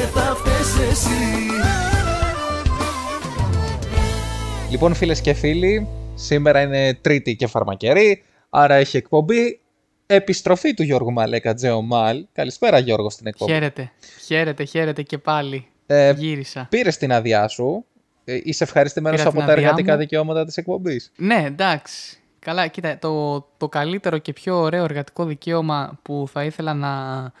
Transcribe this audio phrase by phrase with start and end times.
[0.00, 1.08] και θα φταίς εσύ
[4.70, 9.60] Λοιπόν, φίλες και φίλοι, σήμερα είναι Τρίτη και Φαρμακερή, άρα έχει εκπομπή.
[10.06, 12.26] Επιστροφή του Γιώργου Μαλέκα Τζεομάλ.
[12.32, 13.52] Καλησπέρα, Γιώργο, στην εκπομπή.
[13.52, 13.92] Χαίρετε,
[14.26, 15.66] χαίρετε, χαίρετε και πάλι.
[15.86, 16.66] Ε, Γύρισα.
[16.70, 17.84] Πήρες την άδειά σου.
[18.24, 19.98] Ε, Είσαι ευχαριστημένος Πήρα από την τα άδειά εργατικά μου.
[19.98, 22.18] δικαιώματα της εκπομπής; Ναι, εντάξει.
[22.38, 27.32] Καλά, κοίτα, το, το καλύτερο και πιο ωραίο εργατικό δικαίωμα που θα ήθελα να,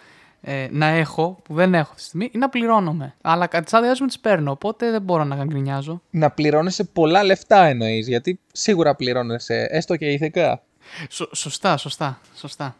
[0.42, 3.14] ε, να έχω, που δεν έχω αυτή τη στιγμή, είναι να πληρώνομαι.
[3.20, 6.02] Αλλά τι άδειέ μου τις παίρνω, οπότε δεν μπορώ να γκρινιάζω.
[6.10, 10.62] Να πληρώνεσαι πολλά λεφτά εννοείς, γιατί σίγουρα πληρώνεσαι, έστω και ηθικά.
[11.10, 12.76] Σω- σωστά, σωστά, σωστά.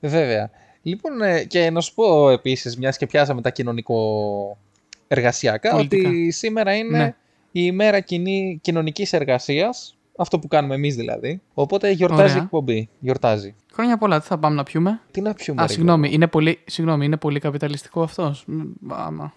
[0.00, 0.50] Βέβαια.
[0.82, 6.08] Λοιπόν, ε, και να σου πω επίσης, μιας και πιάσαμε τα κοινωνικο-εργασιακά, Πολιτικά.
[6.08, 7.14] ότι σήμερα είναι Ναι.
[7.52, 8.00] η ημέρα
[8.60, 9.94] κοινωνικής εργασίας.
[10.20, 11.40] Αυτό που κάνουμε εμείς δηλαδή.
[11.54, 12.42] Οπότε γιορτάζει η Ωραία.
[12.42, 12.88] εκπομπή.
[12.98, 13.54] Γιορτάζει.
[13.72, 15.62] Χρόνια πολλά, τι θα πάμε να πιούμε; Τι να πιούμε.
[15.62, 18.44] Α, ρε, συγγνώμη, είναι πολύ, συγγνώμη, είναι πολύ καπιταλιστικό αυτός;
[18.88, 19.32] Άμα.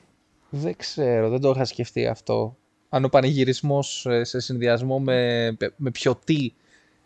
[0.50, 2.56] Δεν ξέρω, δεν το είχα σκεφτεί αυτό.
[2.90, 5.46] Αν ο πανηγυρισμός σε συνδυασμό με,
[5.76, 6.54] με ποιοτή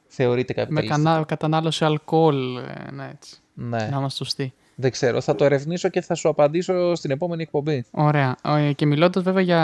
[0.08, 1.04] θεωρείται Με καπιταλιστικό.
[1.04, 3.36] κανά, κατανάλωση αλκοόλ, ε, ναι, έτσι.
[3.54, 4.54] Ναι, Να είμαστε σωστοί.
[4.80, 5.22] Δεν ξέρω.
[5.22, 7.86] Θα το ερευνήσω και θα σου απαντήσω στην επόμενη εκπομπή.
[7.92, 8.36] Ωραία.
[8.44, 9.62] Ε, Και μιλώντας βέβαια για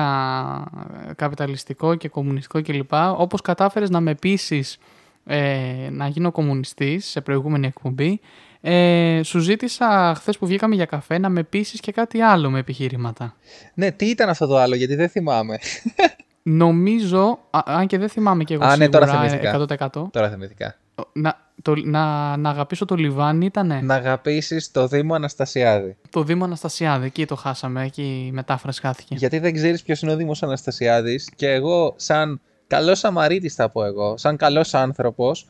[1.15, 2.91] καπιταλιστικό και κομμουνιστικό κλπ.
[3.17, 4.77] Όπως κατάφερες να με πείσεις
[5.25, 8.19] ε, να γίνω κομμουνιστής σε προηγούμενη εκπομπή,
[8.61, 12.59] ε, σου ζήτησα χθες που βγήκαμε για καφέ να με πείσεις και κάτι άλλο με
[12.59, 13.35] επιχειρήματα.
[13.73, 15.57] Ναι, τι ήταν αυτό το άλλο, γιατί δεν θυμάμαι.
[16.43, 19.89] Νομίζω, α, αν και δεν θυμάμαι και εγώ Α, ναι, τώρα σίγουρα θυμήθηκα.
[19.93, 20.75] 100%, Τώρα θυμηθήκα.
[21.13, 25.97] Να, το, να, να αγαπήσω το Λιβάνι ήτανε; Να αγαπήσεις το Δήμο Αναστασιάδη.
[26.09, 27.05] το Δήμο Αναστασιάδη.
[27.05, 29.15] Εκεί το χάσαμε, εκεί η μετάφραση χάθηκε.
[29.15, 33.83] Γιατί δεν ξέρεις ποιος είναι ο Δήμος Αναστασιάδης και εγώ, σαν καλός Σαμαρίτης, θα πω
[33.85, 35.49] εγώ, σαν καλός άνθρωπος,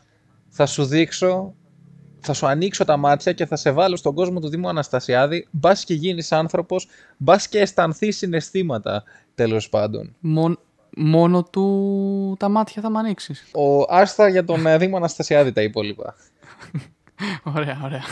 [0.50, 1.54] θα σου δείξω,
[2.20, 5.48] θα σου ανοίξω τα μάτια και θα σε βάλω στον κόσμο του Δήμου Αναστασιάδη.
[5.52, 6.88] Μπας και γίνεις άνθρωπος,
[7.18, 9.04] μπας και αισθανθείς συναισθήματα,
[9.36, 10.16] τέλος πάντων.
[10.20, 10.60] Μον-
[10.98, 13.46] μόνο του τα μάτια θα με ανοίξεις.
[13.54, 16.16] Ο Άστα για τον ε, Δήμο Αναστασιάδη τα υπόλοιπα.
[17.56, 18.04] Ωραία, ωραία.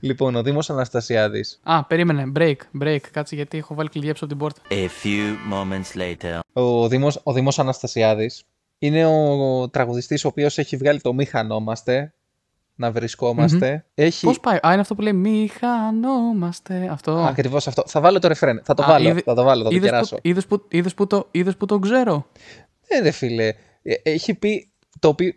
[0.00, 1.60] Λοιπόν, ο Δήμος Αναστασιάδης.
[1.62, 2.32] Α, περίμενε.
[2.36, 3.00] Break, break.
[3.10, 4.60] Κάτσε γιατί έχω βάλει κλειδιά από την πόρτα.
[4.68, 6.38] A few moments later.
[6.52, 8.42] Ο Δήμος, ο Δήμος Αναστασιάδης
[8.78, 12.14] είναι ο τραγουδιστής ο οποίος έχει βγάλει το «Μη χανόμαστε»,
[12.76, 14.26] να βρισκομαστε Έχει...
[14.26, 16.88] Πώς πάει; Α, είναι αυτό που λέει Μη χανόμαστε.
[16.90, 17.12] Αυτό.
[17.12, 17.82] Ακριβώς αυτό.
[17.86, 18.60] Θα βάλω το ρεφρέν.
[18.64, 19.08] Θα το Α, βάλω.
[19.08, 19.62] είδε- Θα το βάλω.
[19.62, 20.14] Θα το είδες κεράσω.
[20.14, 22.26] που, είδες που, είδες που, το, είδες που το ξέρω.
[22.88, 23.46] Ε, ρε φίλε.
[23.82, 25.32] Ε, Έχει πει το οποίο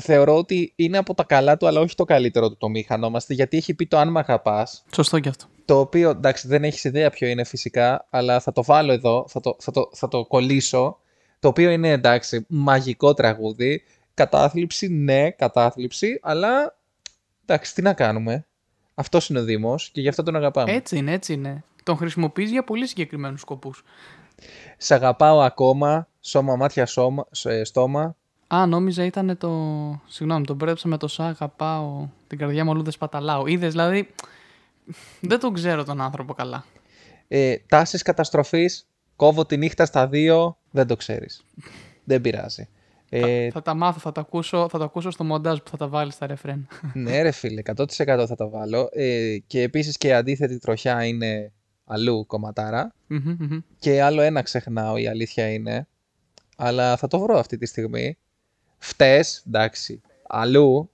[0.00, 3.34] θεωρώ ότι είναι από τα καλά του, αλλά όχι το καλύτερο του το «Μη χανόμαστε»,
[3.34, 5.44] γιατί έχει πει το «Αν μ' αγαπάς», Σωστό κι αυτό.
[5.64, 9.40] το οποίο εντάξει δεν έχεις ιδέα ποιο είναι φυσικά, αλλά θα το βάλω εδώ, θα
[9.40, 10.98] το, θα το, θα το κολλήσω,
[11.38, 13.82] το οποίο είναι εντάξει μαγικό τραγούδι,
[14.24, 16.76] κατάθλιψη, ναι κατάθλιψη, αλλά
[17.42, 18.46] εντάξει τι να κάνουμε,
[18.94, 20.72] αυτός είναι ο Δήμος και γι' αυτό τον αγαπάμε.
[20.72, 21.64] Έτσι είναι, έτσι είναι.
[21.82, 23.84] Τον χρησιμοποιείς για πολύ συγκεκριμένους σκοπούς.
[24.76, 28.16] Σ' αγαπάω ακόμα, σώμα, μάτια, σώμα, σε- στόμα,
[28.54, 29.50] Α, νόμιζα ήταν το.
[30.06, 32.08] Συγγνώμη, τον μπέρδεψα με το Σ' αγαπάω.
[32.26, 33.46] Την καρδιά μου αλλού δεν σπαταλάω.
[33.46, 34.08] Είδες, δηλαδή.
[35.20, 36.64] Δεν τον ξέρω τον άνθρωπο καλά.
[37.28, 41.42] ε, τάσεις καταστροφής, κόβω τη νύχτα στα δύο, δεν το ξέρεις.
[42.04, 42.68] δεν πειράζει.
[43.12, 45.88] Ε, Θα τα μάθω, θα τα ακούσω, θα τα ακούσω στο μοντάζ που θα τα
[45.88, 46.66] βάλεις στα ρεφρέν.
[46.94, 47.84] Ναι, ρε φίλε, 100%
[48.28, 48.88] θα τα βάλω.
[48.92, 51.52] Ε, και επίσης και η αντίθετη τροχιά είναι
[51.84, 52.92] αλλού κομματάρα.
[53.06, 53.58] Μμμ, μμμ.
[53.78, 55.88] Και άλλο ένα ξεχνάω, η αλήθεια είναι.
[56.56, 58.18] Αλλά θα το βρω αυτή τη στιγμή.
[58.78, 60.90] Φτες, εντάξει, αλλού.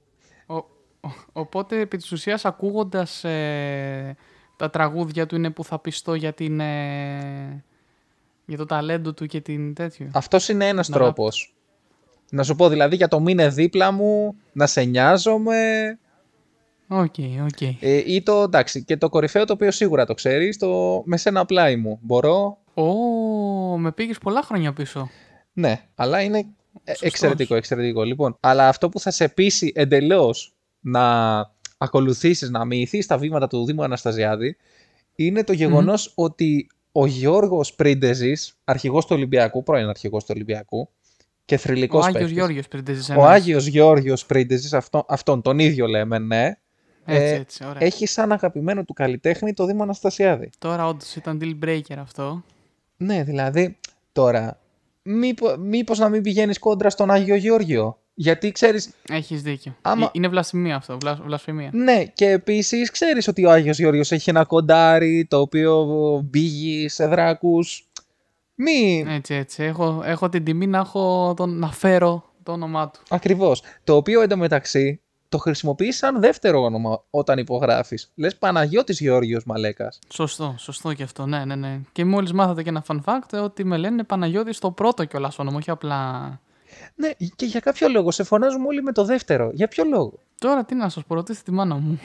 [0.47, 4.17] Ο- ο- οπότε, επί της ουσίας, ακούγοντας ε,
[4.57, 6.61] τα τραγούδια του είναι που θα πειστώ για την...
[6.61, 7.65] ε,
[8.47, 10.11] για το ταλέντο του και την τέτοιο.
[10.13, 11.56] Αυτός είναι ένας Να τρόπος.
[12.31, 15.59] Να σου πω δηλαδή για το μείνε δίπλα μου, να σε νοιάζομαι.
[16.89, 17.15] OK,
[17.45, 17.61] OK.
[17.81, 21.45] Ε, ή το, εντάξει, και το κορυφαίο το οποίο σίγουρα το ξέρεις, το με σένα
[21.45, 21.99] πλάι μου.
[22.03, 25.11] Μπορώ, Ω, με πήγες πολλά χρόνια πίσω.
[25.53, 26.45] Ναι, αλλά είναι ε,
[26.91, 27.09] Σωστός.
[27.09, 28.03] εξαιρετικό, εξαιρετικό.
[28.03, 31.37] Λοιπόν, αλλά αυτό που θα σε πείσει εντελώς να
[31.79, 34.57] ακολουθήσεις, να μοιηθείς τα βήματα του Δήμου Αναστασιάδη,
[35.15, 40.91] είναι το γεγονος ότι ο Γιώργος Πρίντεζης, αρχηγός του Ολυμπιακού, πρώην αρχηγός του Ολυμπιακού,
[41.47, 42.37] και Ο θρηλυκός Άγιος παίκτης.
[42.37, 42.85] Γιώργος πριν
[43.19, 46.45] Ο Άγιος Γιώργος Πρίντεζης, αυτό, αυτόν τον ίδιο λέμε, ναι,
[47.05, 47.85] Έτσι, ε, έτσι, ωραία.
[47.87, 50.51] έχει σαν αγαπημένο του καλλιτέχνη το Δήμο Αναστασιάδη.
[50.59, 52.43] Τώρα όντως ήταν deal breaker αυτό.
[52.97, 53.77] Ναι, δηλαδή,
[54.13, 54.59] τώρα,
[55.03, 59.77] μήπω, μήπως να μην πηγαίνεις κόντρα στον Άγιο Γεώργιο; Γιατί ξέρεις, Έχεις δίκιο.
[59.83, 61.71] Άμα- Ε, Είναι βλασφημία αυτό, βλα- βλασφημία.
[61.73, 65.85] ναι, και επίσης ξέρεις ότι ο Άγιος Γεώργιος έχει ένα κοντάρι το οποίο
[66.25, 67.86] μπήγει σε δράκους.
[68.57, 69.63] Μη, Έτσι, έτσι.
[69.63, 73.01] Έχω, έχω την τιμή να, έχω τον, να φέρω το όνομά του.
[73.09, 73.63] ακριβώς.
[73.85, 78.13] Το οποίο εντωμεταξύ το χρησιμοποιείς σαν δεύτερο όνομα όταν υπογράφεις.
[78.15, 79.99] Λες Παναγιώτης Γεώργιος Μαλέκας.
[80.13, 81.81] Σωστό, σωστό και αυτό, ναι, ναι, ναι.
[81.93, 85.57] Και μόλις μάθατε και ένα fun fact ότι με λένε Παναγιώτης στο πρώτο κιόλας όνομα,
[85.57, 86.21] όχι απλά.
[86.95, 89.51] Ναι, και για κάποιο λόγο σε φωνάζουμε όλοι με το δεύτερο.
[89.53, 92.01] Για ποιο λόγο; Τώρα τι να σας πω, ρωτήστε τη μάνα μου.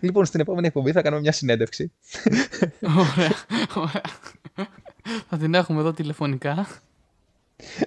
[0.00, 1.92] Λοιπόν, στην επόμενη εκπομπή θα κάνουμε μια συνέντευξη.
[2.82, 3.32] ωραία,
[3.74, 4.02] ωραία.
[5.28, 6.66] Θα την έχουμε εδώ τηλεφωνικά.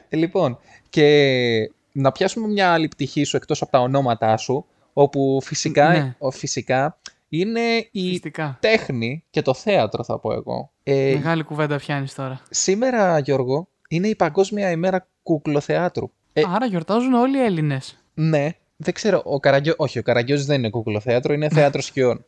[0.09, 0.57] Ε, λοιπόν,
[0.89, 6.15] και να πιάσουμε μια άλλη πτυχή σου εκτός από τα ονόματά σου, όπου φυσικά, Ναι.
[6.19, 6.97] ο- φυσικά
[7.29, 7.59] είναι
[7.91, 8.57] η Φυσικά.
[8.61, 10.71] τέχνη και το θέατρο θα πω εγώ.
[10.83, 12.41] Ε, Μεγάλη κουβέντα πιάνεις τώρα.
[12.49, 16.09] σήμερα, Γιώργο, είναι η Παγκόσμια ημέρα κουκλοθεάτρου.
[16.33, 17.97] Ε, Άρα γιορτάζουν όλοι οι Έλληνες.
[18.13, 19.73] ναι, δεν ξέρω, ο Καραγκιό...
[19.77, 22.25] όχι, ο Καραγκιόζης δεν είναι κουκλοθέατρο, είναι θέατρος σκιών.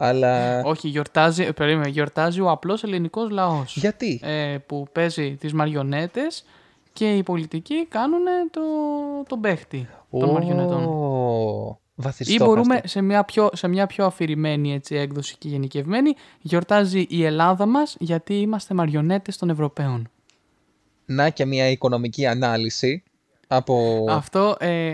[0.00, 3.76] Αλλά Όχι, γιορτάζει, ε, περίμενε, γιορτάζει ο απλός ελληνικός λαός.
[3.76, 6.44] γιατί; Ε, που παίζει τις μαριονέτες
[6.92, 8.60] και οι πολιτικοί κάνουν το,
[9.28, 10.84] τον παίχτη των μαριονετών.
[10.84, 12.44] Ω, Ή βαθιστόχαστο.
[12.44, 17.66] μπορούμε σε μια πιο, σε μια πιο αφηρημένη έτσι, έκδοση και γενικευμένη, γιορτάζει η Ελλάδα
[17.66, 20.08] μας γιατί είμαστε μαριονέτες των Ευρωπαίων.
[21.04, 23.02] Να και μια οικονομική ανάλυση
[23.48, 24.04] από...
[24.08, 24.92] Αυτό ε,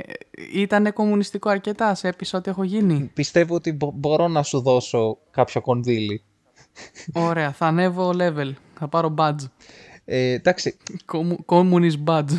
[0.53, 3.11] ήταν κομμουνιστικό αρκετά, σε έπεισα ότι έχω γίνει.
[3.15, 6.23] Πιστεύω ότι μπο- μπορώ να σου δώσω κάποιο κονδύλι.
[7.12, 9.49] Ωραία, θα ανέβω level, θα πάρω badge.
[10.05, 12.29] Ε, εντάξει, Κομμου- Communist badge.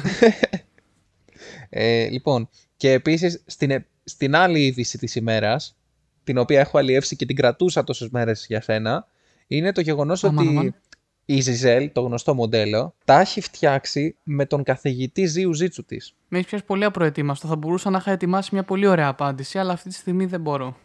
[1.70, 5.76] ε, λοιπόν, και επίσης στην, ε- στην άλλη είδηση της ημέρας,
[6.24, 9.08] την οποία έχω αλλιεύσει και την κρατούσα τόσες μέρες για σένα,
[9.48, 10.76] είναι το γεγονός Αμάν, ότι αμάν.
[11.26, 16.16] Η Ζιζέλ, το γνωστό μοντέλο, τα έχει φτιάξει με τον καθηγητή Ζίου Ζίτσου της.
[16.28, 17.48] Με έχεις πιάσει πολύ απροετοίμαστο.
[17.48, 20.76] Θα μπορούσα να είχα ετοιμάσει μια πολύ ωραία απάντηση, αλλά αυτή τη στιγμή δεν μπορώ.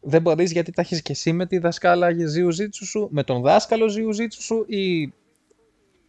[0.00, 3.42] Δεν μπορείς γιατί τα έχεις και εσύ με τη δασκάλα Ζίου Ζίτσου σου, με τον
[3.42, 5.12] δάσκαλο Ζίου Ζίτσου σου ή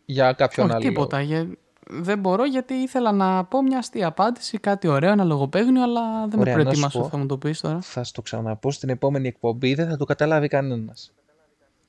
[0.05, 0.87] για κάποιον Όχι, άλλο.
[0.87, 1.21] τίποτα.
[1.21, 1.47] Για...
[1.89, 6.39] Δεν μπορώ γιατί ήθελα να πω μια αστεία απάντηση, κάτι ωραίο, ένα λογοπαίγνιο, αλλά δεν
[6.39, 6.97] Ωραία, με να σου προετοίμασε.
[6.99, 7.07] πω.
[7.07, 7.81] Θα μου το πεις τώρα.
[7.81, 11.13] Θα στο ξαναπώ στην επόμενη εκπομπή, δεν θα το καταλάβει κανένας.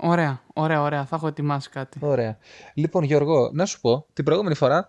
[0.00, 1.04] Ωραία, ωραία, ωραία.
[1.04, 1.98] Θα έχω ετοιμάσει κάτι.
[2.02, 2.38] Ωραία.
[2.74, 4.88] Λοιπόν, Γιώργο, να σου πω, την προηγούμενη φορά,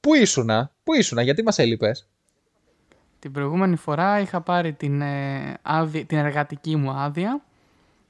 [0.00, 2.08] πού ήσουνα, πού ήσουνα, γιατί μας έλειπες;
[3.18, 7.40] Την προηγούμενη φορά είχα πάρει την, ε, άδεια- την εργατική μου άδεια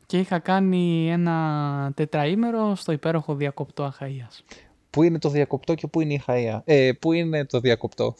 [0.07, 4.45] και είχα κάνει ένα τετραήμερο στο υπέροχο διακοπτό Αχαΐας.
[4.91, 6.63] Πού είναι το διακοπτό και πού είναι η Χαία.
[6.65, 8.15] Ε, πού είναι το διακοπτό;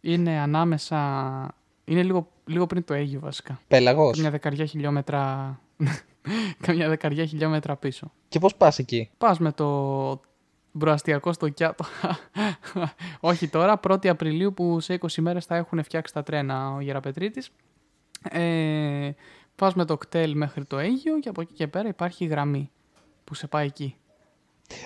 [0.00, 0.98] Είναι ανάμεσα...
[1.84, 3.60] Είναι λίγο, λίγο πριν το Αίγυο βασικά.
[3.68, 4.14] Πέλαγος.
[4.14, 5.60] Καμιά δεκαριά χιλιόμετρα...
[6.66, 8.12] Καμιά δεκαριά χιλιόμετρα πίσω.
[8.28, 10.20] Και πώς πας εκεί; Πας με το
[10.72, 11.84] μπροαστιακό στο Κιάτο.
[13.20, 17.50] Όχι τώρα, 1η Απριλίου που σε 20 μέρες θα έχουν φτιάξει τα τρένα ο Γεραπετρίτης.
[18.30, 19.10] Ε,
[19.56, 22.70] πας με το κτέλ μέχρι το Αίγυο και από εκεί και πέρα υπάρχει γραμμή
[23.24, 23.96] που σε πάει εκεί.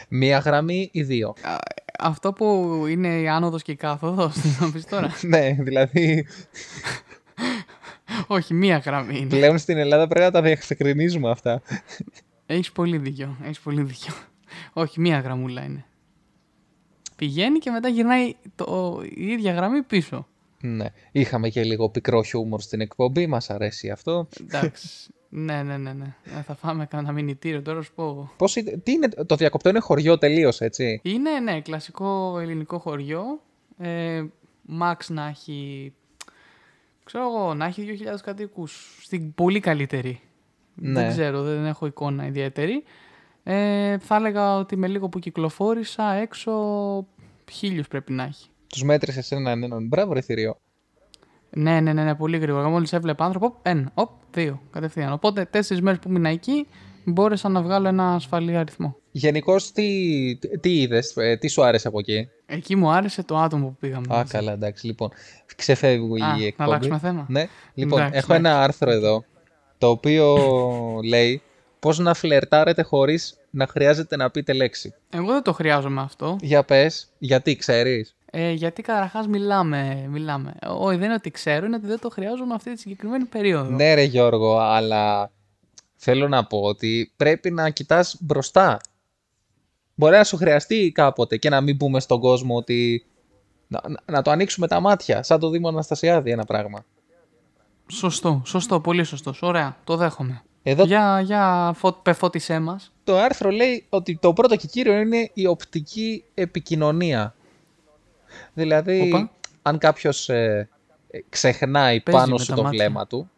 [0.09, 1.57] Μία γραμμή ή δύο; Α,
[1.99, 5.11] Αυτό που είναι η άνοδος και η κάθοδος, να πεις τώρα.
[5.23, 6.27] ναι, δηλαδή
[8.27, 9.29] Όχι, μία γραμμή είναι.
[9.29, 11.63] πλέον στην Ελλάδα πρέπει να τα διευκρινίζουμε αυτά.
[12.47, 14.15] Έχεις πολύ δίκιο, έχεις πολύ δίκιο.
[14.73, 15.85] Όχι, μία γραμμούλα είναι.
[17.17, 20.27] Πηγαίνει και μετά γυρνάει το, η ίδια γραμμή πίσω.
[20.61, 20.87] ναι.
[21.13, 24.29] Είχαμε και λίγο πικρό χιούμορ στην εκπομπή, μας αρέσει αυτό.
[24.41, 24.89] Εντάξει.
[25.29, 26.15] ναι, ναι, ναι, ναι.
[26.39, 28.31] Ε, Θα φάμε κανένα μηνυτήριο τώρα, σου πω.
[28.37, 33.41] Πώς είναι, τι είναι, το διακοπτό είναι χωριό τελείως, έτσι; Είναι, ναι, κλασικό ελληνικό χωριό.
[33.79, 34.23] Ε,
[34.81, 35.93] Max να έχει,
[37.07, 38.99] ξέρω εγώ, να έχει 2.000 κατοίκους.
[39.03, 40.21] Στην πολύ καλύτερη.
[40.75, 40.93] Ναι.
[40.93, 42.85] Δεν ξέρω, δεν έχω εικόνα ιδιαίτερη.
[43.43, 46.53] Ε, θα έλεγα ότι με λίγο που κυκλοφόρησα έξω
[47.53, 48.49] χίλιους πρέπει να έχει.
[48.67, 49.87] Τους μέτρησες έναν έναν.
[49.87, 50.59] Μπράβο, ρε θηρίο.
[51.51, 52.69] Ναι, ναι, ναι, ναι, πολύ γρήγορα.
[52.69, 55.13] Μόλις έβλεπα άνθρωπο, οπ, ένα, οπ, δύο, κατευθείαν.
[55.13, 56.67] Οπότε τέσσερις μέρες που μείνα εκεί,
[57.05, 58.97] μπόρεσα να βγάλω ένα ασφαλή αριθμό.
[59.19, 63.77] Γενικώς τι, τι είδες, τι σου άρεσε από εκεί; Εκεί μου άρεσε το άτομο που
[63.81, 64.07] πήγαμε.
[64.15, 64.31] Α, μαζί.
[64.33, 65.11] καλά, εντάξει, λοιπόν.
[65.57, 66.71] Ξεφεύγει Α, η να εκπομπή.
[66.71, 67.27] αλλάξουμε θέμα.
[67.29, 69.25] Ναι, λοιπόν, Εντάξει, έχω ένα άρθρο εδώ,
[69.79, 70.37] το οποίο
[71.05, 71.43] λέει
[71.81, 74.95] πώς να φλερτάρετε χωρίς να χρειάζεται να πείτε λέξη.
[75.11, 76.37] Εγώ δεν το χρειάζομαι αυτό.
[76.41, 80.07] Για πες, γιατί ξέρεις; Ε, γιατί καταρχάς μιλάμε.
[80.11, 80.55] μιλάμε.
[80.67, 83.71] Όχι, δεν είναι ότι ξέρω, είναι ότι δεν το χρειάζομαι αυτή τη συγκεκριμένη περίοδο.
[83.71, 85.31] Ναι ρε Γιώργο, αλλά
[85.97, 88.79] θέλω να πω ότι πρέπει να κοιτάς μπροστά.
[89.99, 93.05] Μπορεί να σου χρειαστεί κάποτε και να μην πούμε στον κόσμο ότι
[93.69, 96.85] να, να- να το ανοίξουμε τα μάτια, σαν το Δήμο Αναστασιάδη ένα πράγμα.
[97.87, 99.43] Σωστό, σωστό, πολύ σωστός.
[99.43, 100.43] Ωραία, το δέχομαι.
[100.63, 102.93] Εδώ Για, για φω, πεφώτισέ μας.
[103.05, 107.35] το άρθρο λέει ότι το πρώτο και κύριο είναι η οπτική επικοινωνία.
[108.55, 109.31] Δηλαδή, Οπα.
[109.63, 110.69] αν κάποιος ε,
[111.11, 112.79] ε, ξεχνάει Παίζει πάνω με σου τα το μάτια.
[112.79, 113.31] βλέμμα του,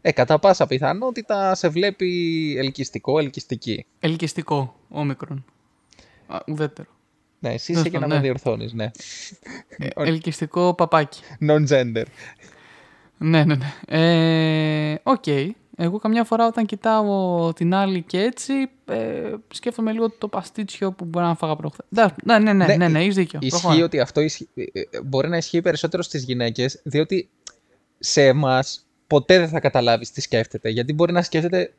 [0.00, 3.86] ε, κατά πάσα πιθανότητα σε βλέπει ελκυστικό, ελκυστική.
[3.98, 5.44] Ελκυστικό, όμικρον.
[6.26, 6.88] Α, ουδέτερο.
[7.38, 8.22] Ναι, εσύ Τέλος είσαι και να πάντων, με ναι.
[8.22, 8.90] διορθώνεις, ναι.
[9.68, 11.20] Ε, ελκυστικό παπάκι.
[11.48, 12.04] Non-gender.
[13.18, 13.72] Ναι, ναι, ναι.
[14.92, 15.24] Ε, Οκ.
[15.78, 18.52] Εγώ καμιά φορά όταν κοιτάω την άλλη και έτσι,
[18.84, 21.86] ε, σκέφτομαι λίγο το παστίτσιο που μπορεί να φάγα προχθές.
[21.88, 23.38] Ναι, ναι, ναι, ναι, Ναι, ναι, ναι, έχεις δίκιο.
[23.42, 23.84] Ισχύει Προχώρα.
[23.84, 27.28] ότι αυτό ισχύει- ε, ε, μπορεί να ισχύει περισσότερο στις γυναίκες, διότι
[27.98, 30.68] σε εμάς ποτέ δεν θα καταλάβεις τι σκέφτεται.
[30.68, 31.72] Γιατί μπορεί να σκέφτεται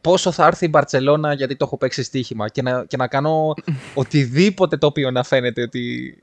[0.00, 3.54] πόσο θα έρθει η Μπαρτσελώνα γιατί το έχω παίξει στοίχημα και να, και να κάνω
[3.94, 6.16] οτιδήποτε το οποίο να φαίνεται ότι...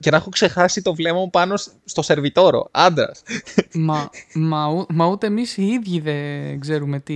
[0.00, 2.68] Και να έχω ξεχάσει το βλέμμα μου πάνω σ- στο σερβιτόρο.
[2.70, 3.22] Άντρας.
[3.74, 7.14] Μα, μα, ου- μα ούτε εμείς οι ίδιοι δεν ξέρουμε τι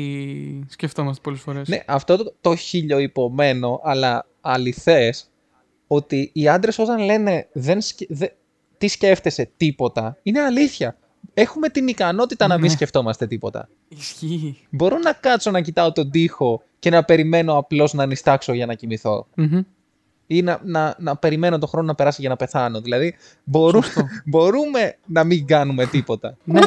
[0.68, 1.68] σκεφτόμαστε πολλές φορές.
[1.68, 5.30] Ναι, αυτό το, το χιλιοϊπωμένο, αλλά αληθές,
[5.87, 8.28] ότι οι άντρες όταν λένε δεν, σκε- δε-
[8.78, 10.96] τι σκέφτεσαι τίποτα, είναι αλήθεια.
[11.40, 12.70] Έχουμε την ικανότητα να μην Ναι.
[12.70, 13.68] σκεφτόμαστε τίποτα.
[13.88, 14.59] Ισχύει.
[14.70, 18.75] Μπορώ να κάτσω να κοιτάω τον τοίχο και να περιμένω απλώς να νυστάξω για να
[18.75, 19.26] κοιμηθώ.
[19.35, 19.61] Μμμ.
[20.26, 22.80] Ή να, να, να περιμένω τον χρόνο να περάσει για να πεθάνω.
[22.80, 23.80] Δηλαδή, μπορού,
[24.30, 26.37] μπορούμε να μην κάνουμε τίποτα.
[26.44, 26.61] ναι.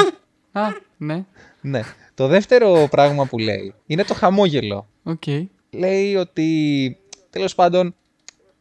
[0.52, 0.62] Α,
[0.98, 1.26] ναι.
[1.62, 1.82] ναι.
[2.14, 4.88] Το δεύτερο πράγμα που λέει είναι το χαμόγελο.
[5.04, 5.24] Οκ.
[5.70, 6.98] λέει ότι
[7.30, 7.96] τέλος πάντων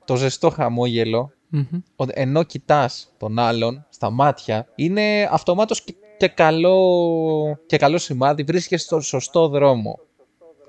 [0.05, 1.63] το ζεστό χαμόγελο Μμμ.
[1.97, 5.85] ο- ενώ κοιτάς τον άλλον στα μάτια είναι αυτομάτως
[6.23, 9.99] και, και καλό, και καλό σημάδι βρίσκεσαι στο σωστό δρόμο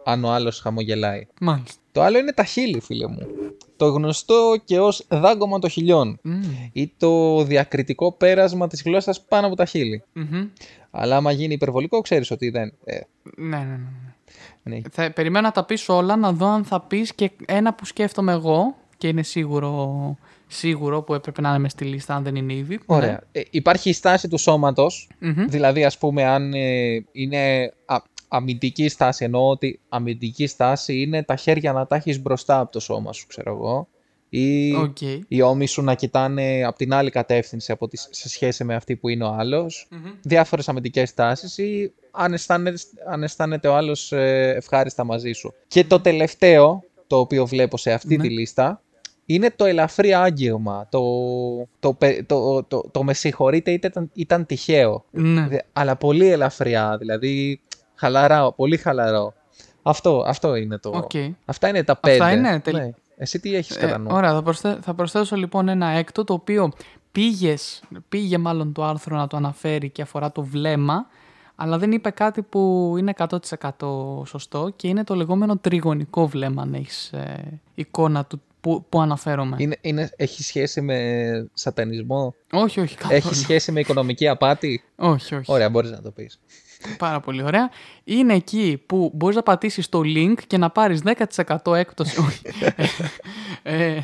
[0.05, 1.27] αν ο άλλος χαμογελάει.
[1.39, 1.81] Μάλιστα.
[1.91, 3.27] Το άλλο είναι τα χείλη φίλε μου.
[3.75, 6.41] Το γνωστό και ως δάγκωμα των χιλιών Μμ.
[6.71, 10.03] ή το διακριτικό πέρασμα της γλώσσας πάνω από τα χείλη.
[10.13, 10.47] Μμμ.
[10.91, 12.73] Αλλά άμα γίνει υπερβολικό ξέρεις ότι δεν...
[12.83, 12.99] Ε,
[13.35, 13.77] Ναι, ναι, ναι.
[14.63, 14.75] ναι.
[14.75, 14.81] ναι.
[14.91, 18.31] Θα περιμένω να τα πεις όλα, να δω αν θα πεις και ένα που σκέφτομαι
[18.31, 20.15] εγώ και είναι σίγουρο,
[20.53, 22.79] σίγουρο που έπρεπε να είναι μες στη λίστα αν δεν είναι ήδη.
[22.85, 23.21] Ωραία.
[23.31, 25.29] Ε, υπάρχει η στάση του σώματος Ναι.
[25.29, 25.45] Μμμ.
[25.47, 31.35] Δηλαδή, ας πούμε, αν ε, είναι α, αμυντική στάση, εννοώ ότι αμυντική στάση είναι τα
[31.35, 33.87] χέρια να τα έχεις μπροστά από το σώμα σου, ξέρω εγώ.
[34.29, 34.97] Ή Οκ.
[35.27, 38.95] οι ώμοι σου να κοιτάνε από την άλλη κατεύθυνση από τη, σε σχέση με αυτή
[38.95, 39.87] που είναι ο άλλος.
[39.91, 40.11] Μμμ.
[40.21, 42.77] Διάφορες αμυντικές στάσεις ή αν αισθάνεται,
[43.09, 45.53] αν αισθάνεται ο άλλος ε, ευχάριστα μαζί σου.
[45.67, 48.23] Και το τελευταίο, το οποίο βλέπω σε αυτή Ναι.
[48.23, 48.81] τη λίστα,
[49.25, 50.87] είναι το ελαφρύ άγγιγμα.
[50.89, 51.01] Το,
[51.79, 55.05] το, πε- το, το, το, με συγχωρείτε είτε ήταν, ήταν τυχαίο.
[55.11, 55.47] Ναι.
[55.47, 57.61] Δε- αλλά πολύ ελαφριά, δηλαδή
[57.95, 59.33] χαλαρά, πολύ χαλαρό.
[59.81, 60.89] Αυτό, αυτό είναι το.
[60.95, 61.11] Οκ.
[61.45, 62.31] Αυτά είναι τα πέντε.
[62.31, 62.89] είναι, τελ- Ναι.
[63.17, 66.33] Εσύ τι έχεις Ε, κατά νου; ωραία, θα, προσθέ- θα προσθέσω λοιπόν ένα έκτο το
[66.33, 66.71] οποίο
[67.11, 71.05] πήγες, πήγε μάλλον το άρθρο να το αναφέρει και αφορά το βλέμμα,
[71.55, 76.73] αλλά δεν είπε κάτι που είναι 100% σωστό και είναι το λεγόμενο τριγωνικό βλέμμα, αν
[76.73, 79.55] έχεις ε, εικόνα του που, που αναφέρομαι.
[79.59, 83.15] Είναι, είναι, έχει σχέση με σατανισμό, Όχι, όχι, καθόλου.
[83.17, 85.51] έχει σχέση με οικονομική απάτη; Όχι, όχι.
[85.51, 86.39] Ωραία, μπορείς να το πεις.
[86.97, 87.69] Πάρα πολύ ωραία.
[88.03, 91.01] Είναι εκεί που μπορείς να πατήσεις το link και να πάρεις
[91.65, 92.19] 10% έκπτωση.
[92.19, 92.41] Όχι.
[93.63, 93.99] ε,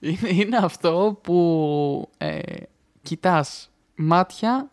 [0.00, 2.38] είναι, είναι αυτό που ε,
[3.02, 4.70] κοιτάς μάτια,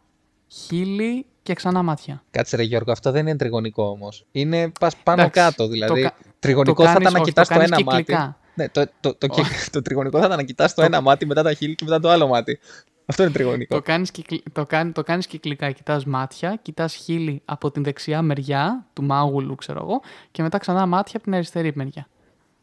[0.48, 2.24] χείλη και ξανά μάτια.
[2.32, 4.26] Κάτσε ρε Γιώργο, αυτό δεν είναι τριγωνικό όμως.
[4.32, 6.02] Είναι πας πάνω Εντάξει, κάτω, δηλαδή.
[6.02, 8.36] το κα- τριγωνικό το θα κάνεις- ήταν να όχι, κοιτάς το το, κάνεις ένα μάτι.
[8.56, 8.62] Κυκλικά.
[8.64, 11.44] Ναι, το, το, το, κυ- το τριγωνικό θα ήταν να κοιτάς το, ένα μάτι, μετά
[11.44, 12.60] τα χείλη και μετά το άλλο μάτι.
[13.06, 13.76] Αυτό είναι τριγωνικό.
[13.76, 15.72] Το κάνεις, κυκλ- το, κάνει, το κάνεις κυκλικά.
[15.72, 20.86] Κοιτάς μάτια, κοιτάς χείλη από την δεξιά μεριά του μάγουλου, ξέρω εγώ, και μετά ξανά
[20.86, 22.08] μάτια από την αριστερή μεριά.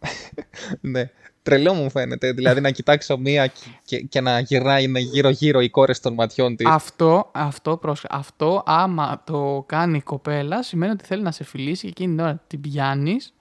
[0.80, 1.10] Ναι.
[1.42, 2.32] Τρελό μου φαίνεται.
[2.32, 6.66] Δηλαδή να κοιτάξω μία και, και, και να γυρνάει γύρω-γύρω οι κόρες των ματιών της.
[6.66, 11.82] Αυτό, αυτό, πρόσ- αυτό, άμα το κάνει η κοπέλα, σημαίνει ότι θέλει να σε φιλήσει
[11.82, 13.34] και εκείνη την ώρα την πιάνεις.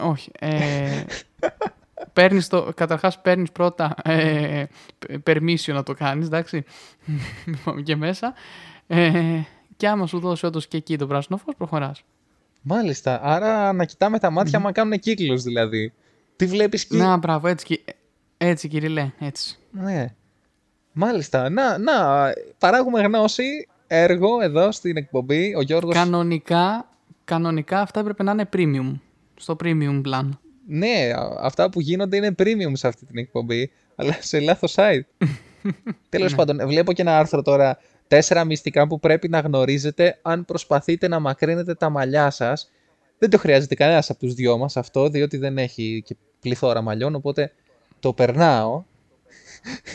[0.00, 0.30] όχι.
[0.38, 1.02] Ε,
[2.12, 4.64] παίρνεις το, καταρχάς παίρνεις πρώτα ε,
[5.24, 6.64] permission να το κάνεις, εντάξει.
[7.46, 8.34] Μην πάμε και μέσα.
[8.86, 9.40] Ε,
[9.76, 12.02] και άμα σου δώσει όντως και εκεί το πράσινο φως, προχωράς.
[12.62, 13.20] Μάλιστα.
[13.22, 15.92] Άρα να κοιτάμε τα μάτια μα κάνουν κύκλους δηλαδή.
[16.36, 16.96] Τι βλέπεις και...
[16.96, 17.84] Να, μπράβο, έτσι, κι-
[18.36, 19.58] έτσι Κυριλέ, έτσι.
[19.70, 20.14] Ναι.
[20.92, 21.50] Μάλιστα.
[21.50, 21.92] Να, να,
[22.58, 25.54] παράγουμε γνώση, έργο εδώ στην εκπομπή.
[25.56, 25.94] Ο Γιώργος...
[25.94, 26.88] Κανονικά,
[27.24, 28.98] κανονικά αυτά έπρεπε να είναι premium,
[29.36, 30.28] στο premium plan.
[30.70, 35.00] Ναι, α- αυτά που γίνονται είναι premium σε αυτή την εκπομπή, αλλά σε λάθος site.
[36.08, 37.78] Τέλος πάντων, βλέπω και ένα άρθρο τώρα.
[38.08, 42.70] Τέσσερα μυστικά που πρέπει να γνωρίζετε αν προσπαθείτε να μακρύνετε τα μαλλιά σας.
[43.18, 47.14] Δεν το χρειάζεται κανένας από τους δυο μας αυτό, διότι δεν έχει και πληθώρα μαλλιών,
[47.14, 47.52] οπότε
[48.00, 48.84] το περνάω.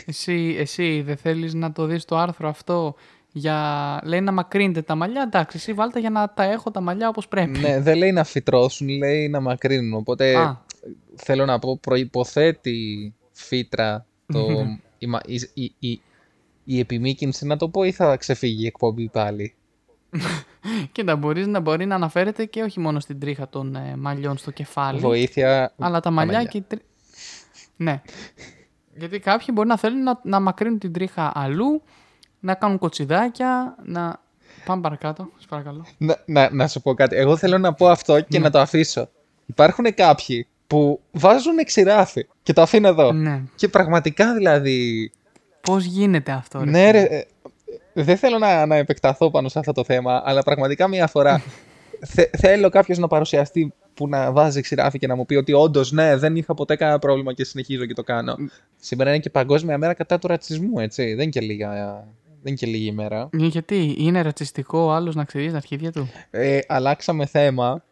[0.06, 2.94] Εσύ, εσύ δεν θέλεις να το δεις το άρθρο αυτό;
[3.36, 4.00] Για...
[4.04, 5.22] Λέει να μακρύνετε τα μαλλιά.
[5.22, 7.58] Εντάξει, εσύ βάλτε για να τα έχω τα μαλλιά όπως πρέπει.
[7.58, 9.94] ναι, δεν λέει να φυτρώσουν, λέει να μακρύνουν.
[9.94, 10.64] Οπότε Α.
[11.16, 14.46] θέλω να πω, προϋποθέτει φύτρα το,
[14.98, 16.00] η, μα- η, η, η,
[16.64, 19.54] η επιμήκυνση, να το πω, ή θα ξεφύγει η εκπομπή πάλι;
[20.92, 24.50] Κοίτα, μπορείς να μπορεί να αναφέρεται και όχι μόνο στην τρίχα των ε, μαλλιών στο
[24.50, 24.98] κεφάλι.
[24.98, 25.72] Βοήθεια.
[25.78, 26.58] Αλλά τα μαλλιά και...
[26.58, 26.82] η τρί-
[27.76, 28.02] Ναι.
[28.96, 31.82] Γιατί κάποιοι μπορεί να θέλουν να, να μακρύνουν την τρίχα αλλού,
[32.44, 34.22] να κάνουν κοτσιδάκια, να.
[34.64, 35.86] Πάμε παρακάτω, σας παρακαλώ.
[35.98, 37.16] Να, να, να σου πω κάτι.
[37.16, 38.44] Εγώ θέλω να πω αυτό και Ναι.
[38.44, 39.08] να το αφήσω.
[39.46, 43.12] Υπάρχουν κάποιοι που βάζουν ξηράφι και το αφήνω εδώ.
[43.12, 43.42] Ναι.
[43.54, 45.10] Και πραγματικά δηλαδή.
[45.60, 46.70] Πώς γίνεται αυτό, ρε.
[46.70, 47.24] Ναι, ρε, ε,
[47.92, 51.42] δεν θέλω να, να επεκταθώ πάνω σε αυτό το θέμα, αλλά πραγματικά μία φορά
[52.06, 55.92] θε- θέλω κάποιος να παρουσιαστεί που να βάζει ξυράφι και να μου πει ότι όντως
[55.92, 58.36] ναι, δεν είχα ποτέ κανένα πρόβλημα και συνεχίζω και το κάνω.
[58.80, 61.02] Σήμερα είναι και Παγκόσμια Μέρα κατά του ρατσισμού, έτσι.
[61.02, 62.04] Δεν είναι και, λίγα,
[62.44, 63.28] δεν είναι και λίγη ημέρα.
[63.32, 67.84] Ε, Γιατί είναι ρατσιστικό ο άλλος να ξυρίζει τα αρχίδια του; Ε, αλλάξαμε θέμα.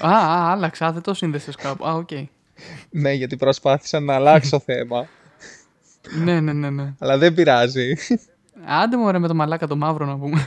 [0.00, 1.86] α, α, άλλαξα, δεν το σύνδεσες κάπου.
[1.86, 2.08] Α, οκ.
[2.90, 5.06] Ναι, γιατί προσπάθησα να αλλάξω θέμα.
[6.24, 6.94] ναι, ναι, ναι, ναι.
[6.98, 7.94] Αλλά δεν πειράζει.
[8.66, 10.46] Άντε μου, ρε, με το μαλάκα το μαύρο να πούμε.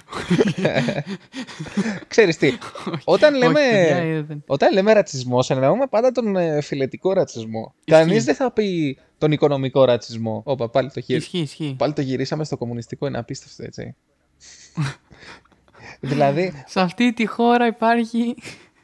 [2.07, 2.51] Ξέρεις τι,
[3.03, 7.73] όταν λέμε, Όχι, παιδιά, ε, δεν- όταν λέμε ρατσισμό, εννοούμε πάντα τον ε, φιλετικό ρατσισμό.
[7.85, 10.41] Κανείς δεν θα πει τον οικονομικό ρατσισμό.
[10.45, 11.19] Όπα, πάλι το, γυρι...
[11.19, 11.75] Ισχύει, ισχύει.
[11.77, 13.95] πάλι το γυρίσαμε στο κομμουνιστικό, είναι απίστευτο, έτσι.
[15.99, 18.35] δηλαδή, Σε αυτή τη χώρα υπάρχει.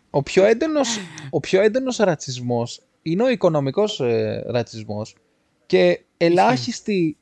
[0.09, 0.97] ο πιο έντονος,
[1.29, 5.15] ο πιο έντονος ρατσισμός είναι ο οικονομικός ε, ρατσισμός
[5.65, 7.17] και ελάχιστοι,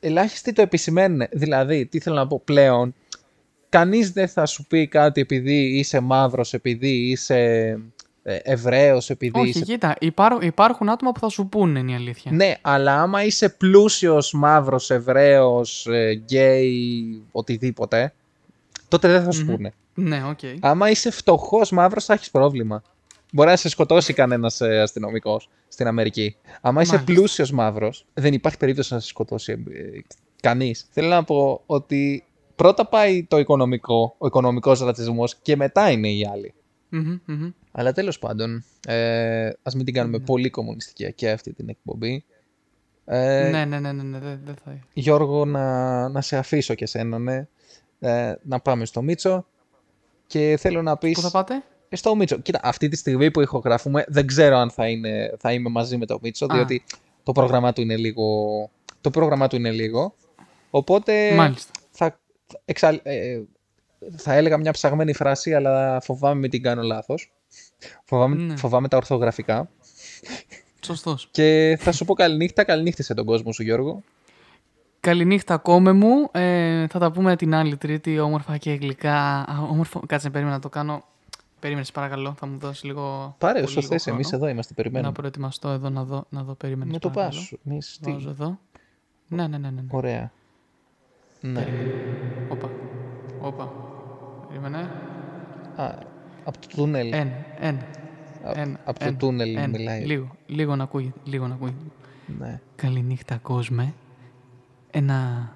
[0.00, 1.26] ελάχιστοι το επισημαίνουν.
[1.30, 2.94] Δηλαδή, τι θέλω να πω πλέον,
[3.68, 7.36] κανείς δεν θα σου πει κάτι επειδή είσαι μαύρος, επειδή είσαι
[8.22, 9.60] ε, Εβραίος, επειδή Όχι, είσαι...
[9.64, 12.32] κοίτα, υπάρ- υπάρχουν άτομα που θα σου πούνε είναι η αλήθεια.
[12.32, 18.12] Ναι, αλλά άμα είσαι πλούσιος, μαύρος, Εβραίος, ε, γκέι, οτιδήποτε,
[18.88, 19.54] τότε δεν θα σου Μμμ.
[19.54, 19.72] πούνε.
[19.94, 20.38] Ναι, οκ.
[20.60, 22.82] Άμα είσαι φτωχός μαύρος, θα έχεις πρόβλημα.
[23.32, 26.36] Μπορεί να σε σκοτώσει κανένας αστυνομικός στην Αμερική.
[26.60, 27.12] Άμα είσαι Μάλιστα.
[27.14, 29.98] πλούσιος μαύρος, δεν υπάρχει περίπτωση να σε σκοτώσει ε,
[30.40, 30.86] κανείς.
[30.90, 32.24] Θέλω να πω ότι
[32.56, 36.54] πρώτα πάει το οικονομικό, ο οικονομικός ρατσισμός και μετά είναι οι άλλοι.
[36.88, 37.50] Μμμ, μμμ.
[37.72, 40.24] Αλλά τέλος πάντων, ε, ας μην την κάνουμε Ναι.
[40.24, 42.24] πολύ κομμουνιστική και αυτή την εκπομπή.
[43.04, 44.78] Ε, Ναι, ναι, ναι, ναι, ναι, δεν δεν θα.
[44.92, 47.46] Γιώργο, να, να σε αφήσω και σένα, ναι.
[47.98, 49.46] Ε, να πάμε στο Μίτσο.
[50.26, 51.14] Και θέλω να πεις...
[51.14, 52.38] Πού θα πάτε; Ε, Στο Μίτσο.
[52.38, 56.06] Κοίτα, αυτή τη στιγμή που ηχογραφούμε, δεν ξέρω αν θα, είναι, θα είμαι μαζί με
[56.06, 56.54] το Μίτσο, Α.
[56.54, 56.82] διότι
[57.22, 58.24] το πρόγραμμά του είναι λίγο.
[59.00, 60.14] Το πρόγραμμά του είναι λίγο.
[60.70, 61.70] Οπότε Μάλιστα.
[61.90, 62.20] θα,
[62.64, 63.40] εξα, ε,
[64.16, 67.32] θα έλεγα μια ψαγμένη φράση, αλλά φοβάμαι μην την κάνω λάθος.
[68.04, 68.56] Φοβάμαι, Ναι.
[68.56, 69.70] φοβάμαι τα ορθογραφικά.
[70.84, 71.28] Σωστός.
[71.30, 74.02] Και θα σου πω καληνύχτα, καληνύχτησε τον κόσμο σου Γιώργο.
[75.00, 76.28] Καληνύχτα κόμε μου.
[76.32, 79.16] Ε, θα τα πούμε την άλλη Τρίτη, όμορφα και γλυκά.
[79.38, 80.02] Α, όμορφο.
[80.06, 81.04] Κάτσε, περίμενα να το κάνω.
[81.60, 82.34] Περίμενες, παρακαλώ.
[82.38, 83.34] Θα μου δώσεις λίγο.
[83.38, 84.18] Πάρε πολύ όσο λίγο θες, χρόνο.
[84.18, 85.12] εμείς εδώ είμαστε, Να περιμένουμε.
[85.12, 86.24] προετοιμαστώ εδώ να δω.
[86.28, 86.92] Να δω περίμενες.
[86.92, 87.52] Με το πας.
[87.66, 88.12] Εμείς τι.
[88.12, 88.58] Βάζω εδώ.
[89.28, 89.70] Ναι, ναι, ναι.
[89.70, 89.80] ναι.
[89.80, 89.86] ναι.
[89.90, 90.32] Ωραία.
[91.40, 91.66] Ναι.
[92.48, 92.70] Όπα.
[93.40, 93.72] Όπα.
[94.48, 94.78] Περίμενε.
[95.76, 95.94] Α,
[96.44, 97.12] από το τούνελ.
[97.12, 97.78] Ένα, ένα.
[98.44, 99.66] Α- ένα, από το ένα, τούνελ ένα.
[99.68, 100.04] μιλάει.
[100.04, 101.18] Λίγο, λίγο να ακούγεται.
[101.24, 101.84] Λίγο να ακούγεται.
[102.38, 102.60] Ναι.
[102.76, 103.94] Καληνύχτα κόσμε.
[104.90, 105.48] Ένα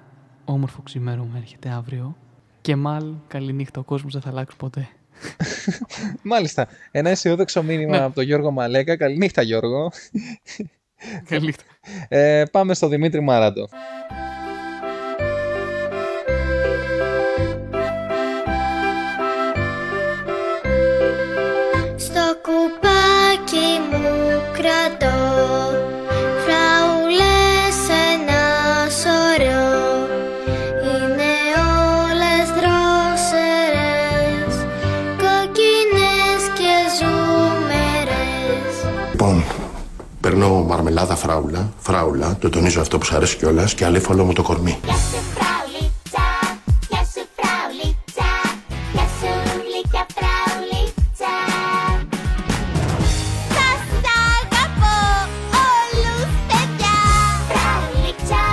[0.45, 2.15] όμορφο ξημέρωμα έρχεται αύριο.
[2.61, 4.87] Και μάλλον καληνύχτα ο κόσμος δεν θα αλλάξει ποτέ.
[6.21, 6.67] Μάλιστα.
[6.91, 8.03] Ένα αισιόδοξο μήνυμα Ναι.
[8.03, 8.97] από τον Γιώργο Μαλέκα.
[8.97, 9.91] Καληνύχτα Γιώργο.
[11.29, 11.63] Καληνύχτα.
[12.07, 13.69] Ε, πάμε στο Δημήτρη Μάραντο.
[21.95, 25.12] Στο κουπάκι μου κρατώ
[40.73, 44.79] μαρμελάδα φράουλα, φράουλα, το τονίζω αυτό που σου αρέσει κιόλας και αλήφαλο μου το κορμί.
[44.83, 46.27] Γεια σου φράουλιτσα,
[46.89, 48.29] γεια σου φράουλιτσα,
[48.93, 49.31] γεια σου
[49.65, 51.33] γλυκιά φράουλιτσα.
[53.55, 53.81] Σας
[54.29, 54.95] αγαπώ
[55.73, 56.97] όλους παιδιά.
[57.49, 58.43] Φράουλιτσα,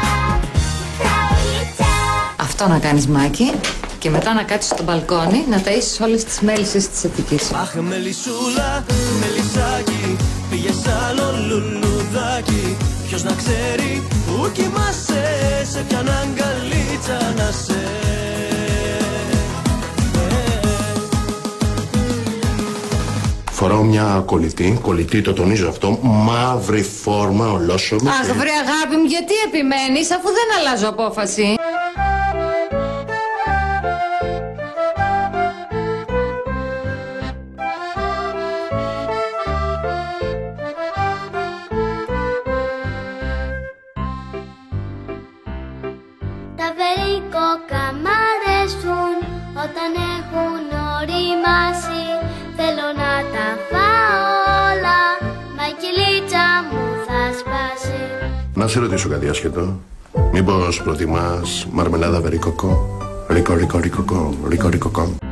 [0.99, 1.93] φράουλιτσα.
[2.41, 3.51] Αυτό να κάνεις Μάκη
[3.99, 7.53] και μετά να κάτσεις στο μπαλκόνι να ταΐσεις όλες τις μέλισσες της Αττικής.
[7.53, 8.85] Αχ, μελισσούλα,
[9.21, 10.00] μελισσάκι,
[13.23, 15.25] Ποιος να ξέρει που κοιμάσαι,
[15.71, 17.81] σε ποιαν αγκαλίτσα να σε.
[23.51, 28.09] Φοράω μια κολλητή, κολλητή το τονίζω αυτό, μαύρη φόρμα, ολόσωμη.
[28.09, 31.55] Αχ βρε αγάπη μου γιατί επιμένεις αφού δεν αλλάζω απόφαση;
[58.71, 59.81] Σε ρωτήσω κάτι άσχετο.
[60.33, 62.99] Μήπως προτιμάς μαρμελάδα βερικοκό.
[63.29, 65.30] Ρίκο, ρίκο, ρίκοκο, ρίκο, ρίκοκο.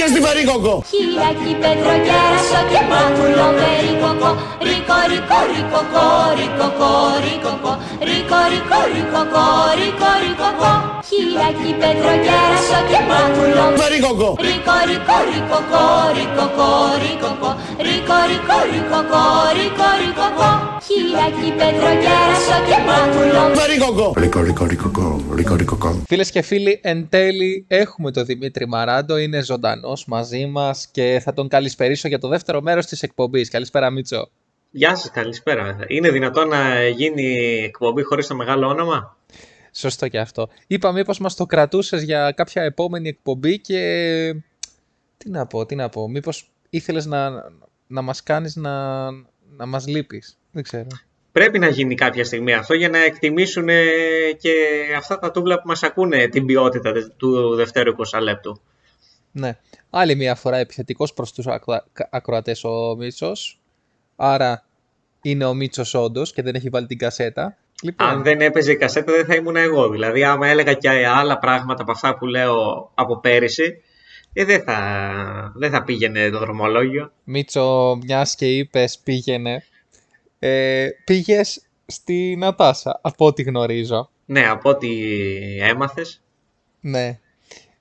[0.00, 0.82] Να καταλάβετε τι είναι βερίκοκο.
[0.90, 4.30] Χιλιακή πέτρο κέρασο και μάτουλο βερικοκό
[4.66, 6.06] Ρίκο, ρίκο, ρίκοκο,
[6.38, 6.90] ρίκοκο,
[7.24, 7.72] ρίκοκο
[8.08, 9.44] Ρίκο, ρίκο, ρίκοκο,
[9.78, 10.99] ρίκο, ρίκοκο
[11.30, 14.28] Χειλάκι πετροκέρασο και μάγουλο Βερίκοκο.
[14.46, 15.84] Ρίκο, ρίκο, ρίκοκο,
[16.16, 16.68] ρίκοκο,
[17.02, 17.50] ρίκοκο
[17.86, 19.22] Ρίκο, ρίκο, ρίκοκο,
[19.58, 20.50] ρίκο, ρίκοκο
[20.86, 24.12] Χειλάκι πετροκέρασο και μάγουλο Βερίκοκο.
[24.16, 26.02] Ρίκο, ρίκο, ρίκοκο, ρίκο, ρίκοκο.
[26.06, 31.32] Φίλες και φίλοι, εν τέλει έχουμε τον Δημήτρη Μαράντο, είναι ζωντανός μαζί μας και θα
[31.32, 33.50] τον καλησπερίσω για το δεύτερο μέρος της εκπομπής.
[33.50, 34.28] Καλησπέρα, Μίτσο.
[34.70, 35.76] Γεια σας, καλησπέρα.
[35.86, 39.16] Είναι δυνατόν να γίνει εκπομπή χωρίς το μεγάλο όνομα;
[39.72, 40.48] Σωστό και αυτό.
[40.66, 44.34] Είπα μήπως μας το κρατούσες για κάποια επόμενη εκπομπή και...
[45.16, 46.08] Τι να πω, τι να πω.
[46.08, 47.30] Μήπως ήθελες να,
[47.86, 49.10] να μας κάνεις να,
[49.56, 50.38] να μας λείπεις.
[50.50, 50.86] Δεν ξέρω.
[51.32, 53.84] Πρέπει να γίνει κάποια στιγμή αυτό για να εκτιμήσουν ε,
[54.38, 54.52] και
[54.96, 58.60] αυτά τα τούβλα που μας ακούνε την ποιότητα τε- του δευτέρου 20 λεπτού.
[59.32, 59.58] Ναι.
[59.90, 61.86] Άλλη μια φορά επιθετικός προς τους ακροα...
[62.10, 63.60] ακροατές ο Μίτσος.
[64.16, 64.64] Άρα
[65.22, 67.56] είναι ο Μίτσος όντως και δεν έχει βάλει την κασέτα.
[67.82, 69.88] Λοιπόν, Αν δεν έπαιζε η κασέτα δεν θα ήμουν εγώ.
[69.88, 73.82] Δηλαδή άμα έλεγα και άλλα πράγματα από αυτά που λέω από πέρυσι,
[74.32, 77.12] ε, δεν, θα, δεν θα πήγαινε το δρομολόγιο.
[77.24, 79.64] Μίτσο, μιας και είπες πήγαινε,
[80.38, 84.10] ε, πήγες στη Νατάσα, από ό,τι γνωρίζω.
[84.24, 84.88] Ναι, από ό,τι
[85.60, 86.22] έμαθες.
[86.80, 87.18] Ναι.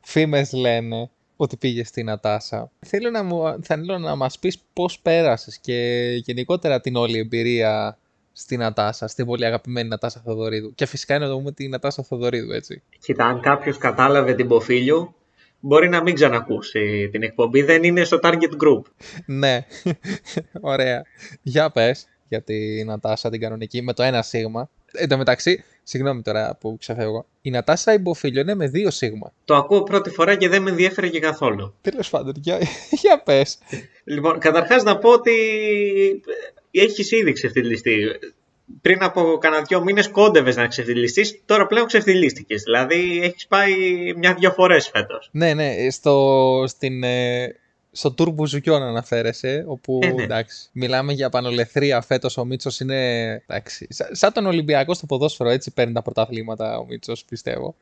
[0.01, 2.71] Φήμες λένε ότι πήγες στη Νατάσα.
[2.85, 7.97] Θέλω να, μου, θέλω να μας πεις πώς πέρασες και γενικότερα την όλη εμπειρία
[8.39, 10.73] στη Νατάσα, στην πολύ αγαπημένη Νατάσα Θοδωρίδου.
[10.75, 12.81] Και φυσικά εννοούμε τη Νατάσα Θοδωρίδου, έτσι.
[12.99, 15.13] Κοίτα, αν κάποιος κατάλαβε την Ποφίλιο,
[15.59, 17.61] μπορεί να μην ξανακούσει την εκπομπή.
[17.61, 18.81] Δεν είναι στο target group.
[19.25, 19.65] Ναι,
[20.73, 21.03] ωραία.
[21.41, 24.69] Για πες για τη Νατάσα την κανονική με το ένα σίγμα.
[24.91, 29.33] Εν τω μεταξύ, συγγνώμη τώρα που ξεφεύγω, η Νατάσα Ιμποφίλιο είναι με δύο σίγμα.
[29.45, 31.73] Το ακούω πρώτη φορά και δεν με ενδιαφέρει και καθόλου.
[31.81, 32.57] Τέλος πάντων, για,
[33.01, 33.57] για πες.
[34.03, 35.31] Λοιπόν, καταρχάς να πω ότι
[36.71, 37.97] έχεις ήδη ξεφτυλιστεί.
[38.81, 42.61] Πριν από κανένα δυο μήνες κόντευες να ξεφτυλιστείς, τώρα πλέον ξεφτυλίστηκες.
[42.63, 43.73] Δηλαδή έχεις πάει
[44.17, 45.29] μια-δυο φορές φέτος.
[45.31, 47.55] Ναι, ναι, στο, στην, ε,
[47.91, 50.23] στο Tour Μπουζουκιών αναφέρεσαι, όπου Ε, ναι.
[50.23, 55.49] εντάξει, μιλάμε για πανολεθρία φέτος, ο Μίτσος είναι εντάξει, σα- σαν τον Ολυμπιακό στο ποδόσφαιρο,
[55.49, 57.75] έτσι παίρνει τα πρωταθλήματα ο Μίτσος, πιστεύω.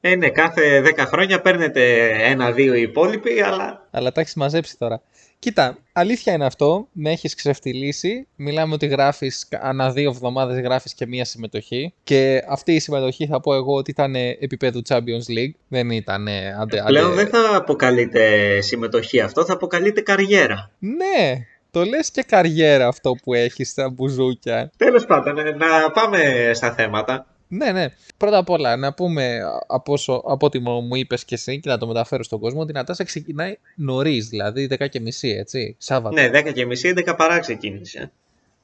[0.00, 5.02] Ε, ναι, κάθε 10 χρόνια παίρνετε ένα-δύο οι υπόλοιποι, αλλά Αλλά τα έχεις μαζέψει τώρα.
[5.38, 8.26] Κοίτα, αλήθεια είναι αυτό, με έχεις ξεφτυλίσει.
[8.36, 11.94] Μιλάμε ότι γράφεις, ανά δύο εβδομάδες γράφεις και μία συμμετοχή.
[12.04, 15.54] Και αυτή η συμμετοχή θα πω εγώ ότι ήταν επίπεδου Champions League.
[15.68, 16.28] Δεν ήταν
[16.60, 20.70] αντε, πλέον αντε- δεν θα αποκαλείται συμμετοχή αυτό, θα αποκαλείται καριέρα.
[20.78, 24.70] Ναι, το λες και καριέρα αυτό που έχεις στα μπουζούκια.
[24.76, 27.26] Τέλος πάντων, ε, να πάμε στα θέματα.
[27.54, 27.86] Ναι, ναι.
[28.16, 31.68] Πρώτα απ' όλα, να πούμε από, όσο, από ό,τι μου μου είπες και εσύ και
[31.68, 34.86] να το μεταφέρω στον κόσμο, ότι η Νατάσα ξεκινάει νωρίς, δηλαδή 10.30,
[35.22, 36.14] έτσι, Σάββατο.
[36.14, 38.12] Ναι, 10 και μισή, 11 παρά ξεκίνησε.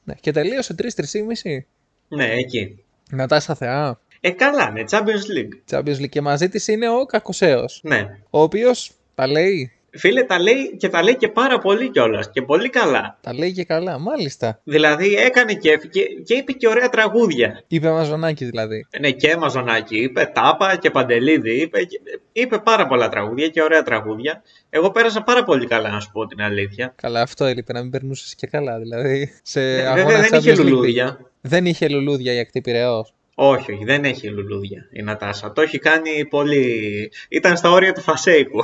[0.03, 0.13] Ναι.
[0.21, 1.65] Και τελείωσε 3-3.30.
[2.07, 2.83] Ναι, εκεί.
[3.11, 3.99] Νατάσα Θεά.
[4.19, 4.99] Ε, καλά, ναι, Champions
[5.37, 5.77] League.
[5.77, 8.19] Champions League και μαζί της είναι ο Κακοσέος, Ναι.
[8.29, 12.41] ο οποίος τα λέει, Φίλε, τα λέει και τα λέει και πάρα πολύ κιόλας και
[12.41, 13.17] πολύ καλά.
[13.21, 14.59] τα λέει και καλά, μάλιστα.
[14.63, 17.63] Δηλαδή έκανε και, και, και είπε και ωραία τραγούδια.
[17.67, 18.87] Είπε Μαζονάκη δηλαδή.
[18.99, 21.99] Ναι, και Μαζονάκη είπε, Τάπα και Παντελίδη είπε, και-
[22.31, 24.41] είπε πάρα πολλά τραγούδια και ωραία τραγούδια.
[24.69, 26.93] Εγώ πέρασα πάρα πολύ καλά, να σου πω την αλήθεια.
[27.01, 28.79] Καλά, αυτό έλειπε να μην περνούσες και καλά.
[28.79, 30.63] Δηλαδή, σε Ε, αγώνα βέβαια δεν είχε Champions League.
[30.63, 31.19] λουλούδια.
[31.41, 33.13] Δεν είχε λουλούδια η ακτή Πειραιώς.
[33.41, 35.51] Όχι, όχι, δεν έχει λουλούδια η Νατάσα.
[35.51, 37.11] Το έχει κάνει πολύ.
[37.29, 38.63] ήταν στα όρια του φασέικου.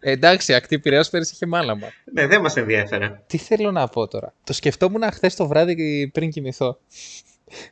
[0.00, 1.86] Ε, εντάξει, η ακτή Πειραιώς πέρυσι είχε μάλαμα.
[2.12, 3.20] ναι, δεν μας ενδιαφέρε.
[3.26, 4.34] Τι θέλω να πω τώρα.
[4.44, 6.78] Το σκεφτόμουν χθες το βράδυ πριν κοιμηθώ.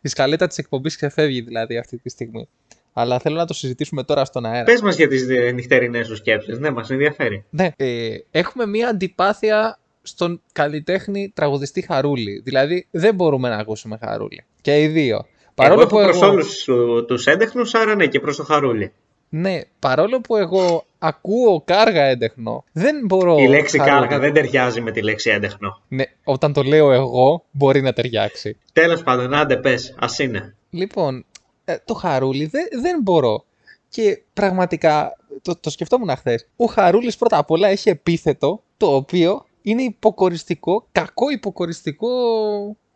[0.00, 2.48] Η σκαλέτα της εκπομπής ξεφεύγει δηλαδή αυτή τη στιγμή.
[2.92, 4.64] Αλλά θέλω να το συζητήσουμε τώρα στον αέρα.
[4.64, 6.58] Πες μας για τις νυχτερινές σου σκέψεις.
[6.58, 7.44] Ναι, μας ενδιαφέρει.
[7.50, 12.40] Ναι, ε, έχουμε μία αντιπάθεια στον καλλιτέχνη τραγουδιστή Χαρούλη.
[12.44, 14.44] Δηλαδή δεν μπορούμε να ακούσουμε Χαρούλη.
[14.60, 15.26] Και οι δύο.
[15.54, 18.92] Παρόλο εγώ που έχω προς εγώ, όλους τους έντεχνους, άρα ναι, και προς το Χαρούλη.
[19.28, 23.36] ναι, παρόλο που εγώ ακούω κάργα έντεχνο, δεν μπορώ.
[23.38, 23.98] Η λέξη Χαρούλη.
[23.98, 25.80] κάργα δεν ταιριάζει με τη λέξη έντεχνο.
[25.88, 28.56] Ναι, όταν το λέω εγώ, μπορεί να ταιριάξει.
[28.72, 30.54] Τέλος πάντων, άντε πες, ας είναι.
[30.70, 31.24] Λοιπόν,
[31.64, 33.44] ε, το Χαρούλη δεν, δεν μπορώ.
[33.88, 36.46] Και πραγματικά το, το σκεφτόμουν χθες.
[36.56, 42.08] Ο Χαρούλης πρώτα απ' όλα έχει επίθετο το οποίο είναι υποκοριστικό, κακό υποκοριστικό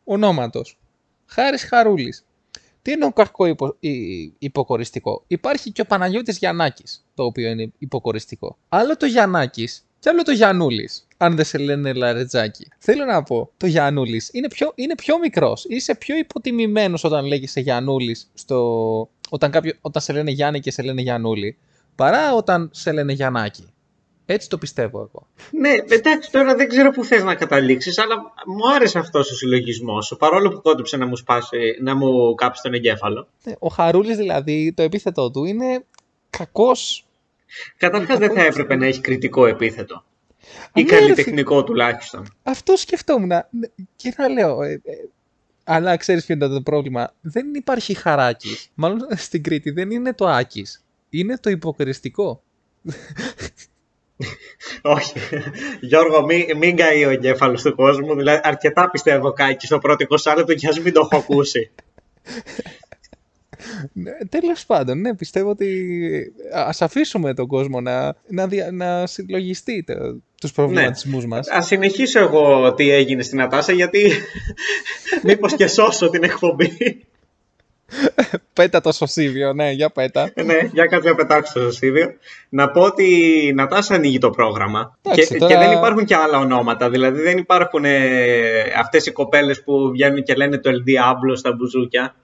[0.04, 0.78] ονόματος.
[1.26, 2.24] Χάρης Χαρούλης.
[2.88, 7.72] Τι είναι ο κακό υπο, υ- υποκοριστικό; Υπάρχει και ο Παναγιώτης Γιαννάκης, το οποίο είναι
[7.78, 8.58] υποκοριστικό.
[8.68, 12.68] Άλλο το Γιαννάκης και άλλο το Γιαννούλης, αν δεν σε λένε Λαρετζάκη.
[12.78, 15.64] Θέλω να πω, το Γιαννούλης είναι πιο, είναι πιο μικρός.
[15.68, 20.82] Είσαι πιο υποτιμημένος όταν λέγεσαι Γιαννούλης, στο, όταν, κάποιο, όταν σε λένε Γιάννη και σε
[20.82, 21.56] λένε Γιαννούλη,
[21.94, 23.64] παρά όταν σε λένε Γιαννάκη.
[24.30, 25.26] Έτσι το πιστεύω εγώ.
[25.50, 30.06] Ναι, εντάξει, τώρα δεν ξέρω πού θες να καταλήξεις, αλλά μου άρεσε αυτός ο συλλογισμός
[30.06, 33.28] σου, παρόλο που κόντυψε να μου, σπάσει, να μου κάψει τον εγκέφαλο.
[33.44, 35.84] Ναι, Ο Χαρούλης δηλαδή, το επίθετό του είναι
[36.30, 37.06] κακός.
[37.76, 40.04] Καταρχάς δεν θα έπρεπε να έχει κριτικό επίθετο.
[40.74, 42.26] Ή Ναι, ρε, καλλιτεχνικό τουλάχιστον.
[42.42, 43.28] Αυτό σκεφτόμουν.
[43.28, 43.42] Ναι,
[43.96, 44.80] Και να λέω, ε, ε,
[45.64, 47.14] αλλά ξέρεις ποιο είναι το πρόβλημα.
[47.20, 48.68] Δεν υπάρχει χαράκης.
[48.74, 50.84] Μάλλον στην Κρήτη δεν είναι το άκης.
[51.10, 52.42] Είναι το υποκριστικό.
[54.82, 55.12] Όχι.
[55.80, 58.14] Γιώργο, μην, μην καεί ο εγκέφαλος του κόσμου.
[58.16, 61.70] Δηλαδή, αρκετά πιστεύω κάκι στο πρώτο 20 λεπτό και ας μην το έχω ακούσει.
[63.92, 65.92] Ναι, Τέλος πάντων, ναι, πιστεύω ότι
[66.52, 69.94] ας αφήσουμε τον κόσμο να, να, δια- να συλλογιστεί το,
[70.40, 71.48] τους προβληματισμούς μας.
[71.48, 74.10] Α συνεχίσω εγώ τι έγινε στην Ατάσα, γιατί
[75.24, 77.06] μήπως και σώσω την εκπομπή.
[78.52, 80.32] Πέτα το σωσίβιο, ναι, για πέτα.
[80.44, 82.06] ναι, για κάτσε να πετάξω το σωσίδιο.
[82.48, 83.04] Να πω ότι
[83.46, 84.98] η Νατάσα ανοίγει το πρόγραμμα.
[85.02, 86.90] Εντάξει, και, τώρα- και δεν υπάρχουν και άλλα ονόματα.
[86.90, 88.00] Δηλαδή δεν υπάρχουν ε,
[88.78, 92.14] αυτές οι κοπέλες που βγαίνουν και λένε το El Diablo στα μπουζούκια.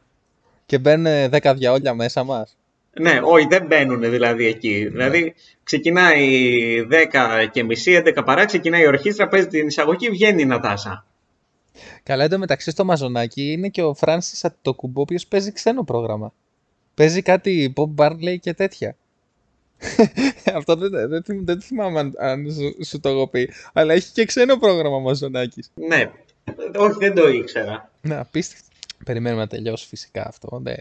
[0.66, 2.57] Και μπαίνουν δέκα διαόλια μέσα μας.
[3.00, 4.88] Ναι, όχι, δεν μπαίνουν δηλαδή εκεί.
[4.92, 6.50] Δηλαδή ξεκινάει
[6.90, 11.05] 10 και μισή, 11 παρά, ξεκινάει η ορχήστρα, παίζει την εισαγωγή, βγαίνει η Νατάσα.
[12.03, 16.33] Καλά, εντωμεταξύ στο Μαζονάκι είναι και ο Φράνσις Αττοκουμπό, ο οποίος παίζει ξένο πρόγραμμα.
[16.95, 18.97] Παίζει κάτι Bob Barley και τέτοια.
[20.55, 23.51] Αυτό δεν, δεν, θυμ- δεν θυμάμαι αν, αν σου, σου το έχω πει.
[23.73, 25.71] Αλλά έχει και ξένο πρόγραμμα ο Μαζονάκης.
[25.75, 26.11] Ναι,
[26.77, 27.91] όχι δεν το ήξερα.
[28.01, 28.67] Ναι, απίστευτο.
[29.05, 30.61] Περιμένουμε να τελειώσει φυσικά αυτό.
[30.63, 30.75] Ναι.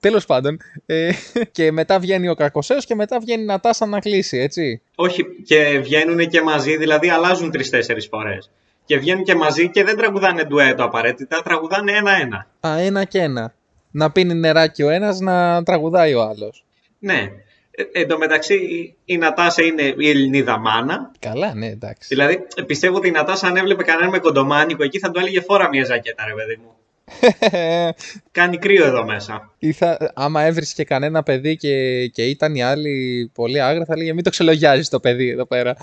[0.00, 1.10] Τέλος πάντων, ε,
[1.52, 4.80] και μετά βγαίνει ο Κακοσέος και μετά βγαίνει η Νατάσα να κλείσει, έτσι.
[4.94, 8.50] Όχι, και βγαίνουν και μαζί, δηλαδή αλλάζουν τρει-τέσσερι φορές.
[8.90, 12.46] Και βγαίνουν και μαζί και δεν τραγουδάνε ντουέτο απαραίτητα, τραγουδάνε ένα-ένα.
[12.66, 13.54] Α, ένα και ένα.
[13.90, 16.64] Να πίνει νεράκι ο ένας, να τραγουδάει ο άλλος.
[16.98, 17.28] Ναι.
[17.70, 21.10] Ε, εν τω μεταξύ, η- η Νατάσα είναι η Ελληνίδα μάνα.
[21.18, 22.08] Καλά, ναι, εντάξει.
[22.08, 25.68] Δηλαδή, πιστεύω ότι η Νατάσα αν έβλεπε κανέναν με κοντομάνικο εκεί θα του έλεγε φόρα
[25.68, 26.74] μια ζακέτα, ρε παιδί μου.
[28.38, 29.52] Κάνει κρύο εδώ μέσα.
[29.58, 34.12] Ή θα, άμα έβρισκε κανένα παιδί και, και ήταν οι άλλοι πολύ άγρα, θα έλεγε
[34.12, 35.76] μην το ξελογιάζεις το παιδί εδώ πέρα.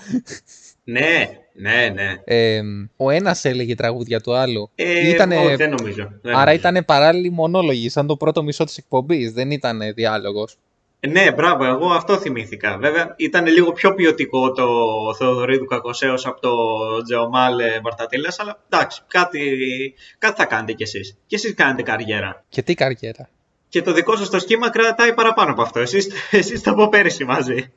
[0.84, 1.28] Ναι,
[1.60, 2.14] ναι, ναι.
[2.24, 2.60] Ε,
[2.96, 4.70] ο ένας έλεγε τραγούδια του άλλου.
[4.74, 6.12] Ε, Ήτανε- όχι, δεν νομίζω.
[6.22, 6.68] Δεν άρα νομίζω.
[6.68, 9.32] ήταν παράλληλοι μονόλογοι, σαν το πρώτο μισό της εκπομπής.
[9.32, 10.56] Δεν ήταν διάλογος.
[11.08, 12.78] Ναι, μπράβο, εγώ αυτό θυμήθηκα.
[12.78, 14.66] Βέβαια, ήταν λίγο πιο ποιοτικό το
[15.18, 16.56] Θεοδωρίδου Κακοσέως από το
[17.02, 19.40] Τζεωμάλ Μαρτατήλας, αλλά εντάξει, κάτι,
[20.18, 21.16] κάτι θα κάνετε κι εσείς.
[21.26, 22.44] Και εσείς κάνετε καριέρα.
[22.48, 23.28] Και τι καριέρα.
[23.68, 25.80] Και το δικό σας το σχήμα κρατάει παραπάνω από αυτό.
[25.80, 27.72] Εσείς, εσείς τα από πέρυσι μαζί.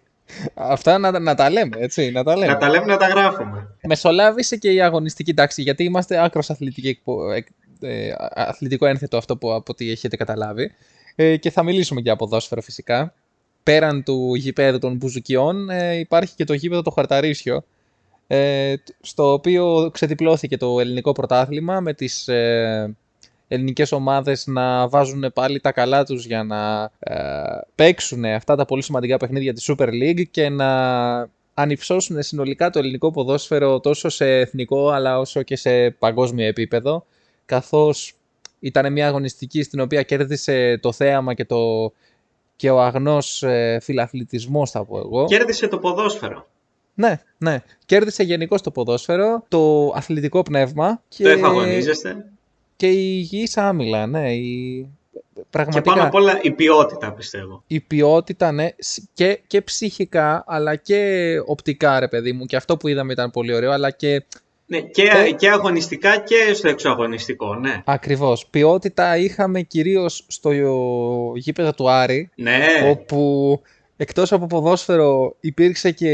[0.53, 2.51] Αυτά να, να τα λέμε, έτσι, να τα λέμε.
[2.51, 3.67] Να τα λέμε να τα γράφουμε.
[3.87, 7.47] Μεσολάβησε και η αγωνιστική τάξη, γιατί είμαστε άκρος αθλητική, εκπο- εκ-
[7.81, 10.71] ε, α- αθλητικό ένθετο αυτό που από ό,τι έχετε καταλάβει.
[11.15, 13.13] Ε, και θα μιλήσουμε για ποδόσφαιρο φυσικά.
[13.63, 17.63] Πέραν του γηπέδου των Μπουζουκιών ε, υπάρχει και το γήπεδο το Χαρταρίσιο,
[18.27, 22.95] ε, τ- στο οποίο ξεδιπλώθηκε το ελληνικό πρωτάθλημα με τις ε,
[23.53, 27.15] ελληνικές ομάδες να βάζουν πάλι τα καλά τους για να ε,
[27.75, 30.69] παίξουν αυτά τα πολύ σημαντικά παιχνίδια της Super League και να
[31.53, 37.05] ανυψώσουν συνολικά το ελληνικό ποδόσφαιρο τόσο σε εθνικό αλλά όσο και σε παγκόσμιο επίπεδο
[37.45, 38.13] καθώς
[38.59, 41.91] ήταν μια αγωνιστική στην οποία κέρδισε το θέαμα και, το,
[42.55, 45.25] και ο αγνός ε, φιλαθλητισμός θα πω εγώ.
[45.25, 46.47] Κέρδισε το ποδόσφαιρο.
[46.93, 47.63] Ναι, ναι.
[47.85, 52.25] Κέρδισε γενικώς το ποδόσφαιρο, το αθλητικό πνεύμα και, Το εφαγωνίζεστε.
[52.81, 54.33] Και η υγιής άμυλα, ναι.
[54.33, 54.87] Η...
[55.35, 57.63] Και Πραγματικά πάνω απ' όλα η ποιότητα, πιστεύω.
[57.67, 62.45] η ποιότητα, ναι, σ- και, και ψυχικά, αλλά και οπτικά, ρε παιδί μου.
[62.45, 64.23] Και αυτό που είδαμε ήταν πολύ ωραίο, αλλά και
[64.65, 65.31] Ναι, και, Ε.
[65.31, 67.81] και αγωνιστικά και στο εξωαγωνιστικό, ναι.
[67.85, 68.47] ακριβώς.
[68.49, 70.51] Ποιότητα είχαμε κυρίως στο
[71.35, 72.57] γήπεδο του Άρη, Ναι,
[72.89, 73.61] όπου
[73.97, 76.11] εκτός από ποδόσφαιρο υπήρξε και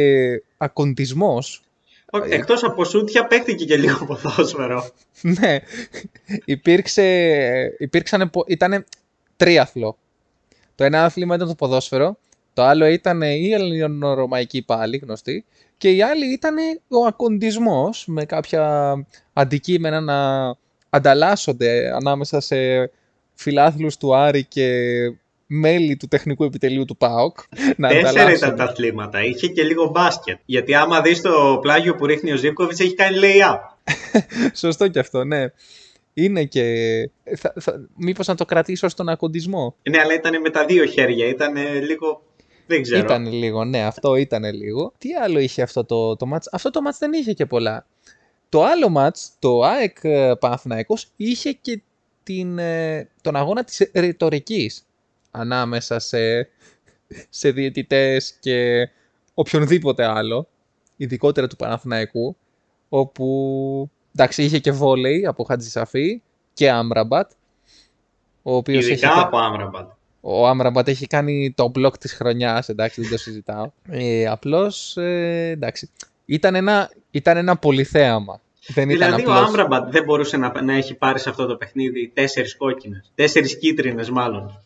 [0.57, 1.61] ακοντισμός.
[2.11, 4.89] Όχι, εκτός από σούτια παίχτηκε και λίγο ποδόσφαιρο.
[5.39, 5.59] ναι,
[6.45, 8.85] υπήρξε, υπήρξαν, ήταν
[9.35, 9.97] τρίαθλο.
[10.75, 12.17] Το ένα άθλημα ήταν το ποδόσφαιρο,
[12.53, 15.45] το άλλο ήταν η ελληνορωμαϊκή πάλι γνωστή
[15.77, 16.55] και η άλλη ήταν
[16.87, 18.93] ο ακοντισμός με κάποια
[19.33, 20.55] αντικείμενα να
[20.89, 22.91] ανταλλάσσονται ανάμεσα σε
[23.33, 24.69] φιλάθλους του Άρη και
[25.47, 27.37] μέλη του τεχνικού επιτελείου του ΠΑΟΚ.
[27.77, 28.45] να Τέσσερα ανταλλάσσονται.
[28.45, 29.23] ήταν τα αθλήματα.
[29.23, 30.39] Είχε και λίγο μπάσκετ.
[30.45, 33.59] Γιατί άμα δεις το πλάγιο που ρίχνει ο Ζήπκοβιτς έχει κάνει lay-up.
[34.63, 35.45] Σωστό και αυτό, ναι.
[36.13, 36.63] Είναι και.
[37.37, 39.75] Θα, θα, Μήπως να το κρατήσω στον ακοντισμό.
[39.89, 41.27] Ναι, αλλά ήταν με τα δύο χέρια.
[41.27, 42.21] Ήταν λίγο.
[42.67, 42.99] Δεν ξέρω.
[42.99, 44.93] Ήταν λίγο, ναι, αυτό ήταν λίγο.
[44.97, 46.45] Τι άλλο είχε αυτό το, το match.
[46.51, 47.85] Αυτό το match δεν είχε και πολλά.
[48.49, 51.81] Το άλλο match, το ΑΕΚ ε, Παναθηναϊκός, είχε και
[52.23, 54.86] την, ε, τον αγώνα της ρητορικής
[55.31, 56.49] ανάμεσα σε,
[57.29, 58.89] σε διαιτητές και
[59.33, 60.47] οποιονδήποτε άλλο,
[60.97, 62.37] ειδικότερα του Παναθηναϊκού,
[62.89, 66.21] όπου εντάξει είχε και βόλεϊ από Χατζησαφή
[66.53, 67.31] και Άμραμπατ,
[68.41, 69.19] ο οποίος Ειδικά έχει...
[69.19, 69.89] από Άμραμπατ.
[70.21, 73.71] Ο Άμραμπατ έχει κάνει το μπλοκ της χρονιάς, εντάξει, δεν το συζητάω.
[73.89, 75.89] Ε, απλώς, ε, εντάξει,
[76.25, 78.41] ήταν ένα, ήταν ένα πολυθέαμα.
[78.67, 79.47] Δεν ήταν Δηλαδή ο απλώς...
[79.47, 83.11] Άμραμπατ δεν μπορούσε να, να έχει πάρει σε αυτό το παιχνίδι τέσσερις κόκκινες.
[83.15, 84.61] Τέσσερις κίτρινες μάλλον.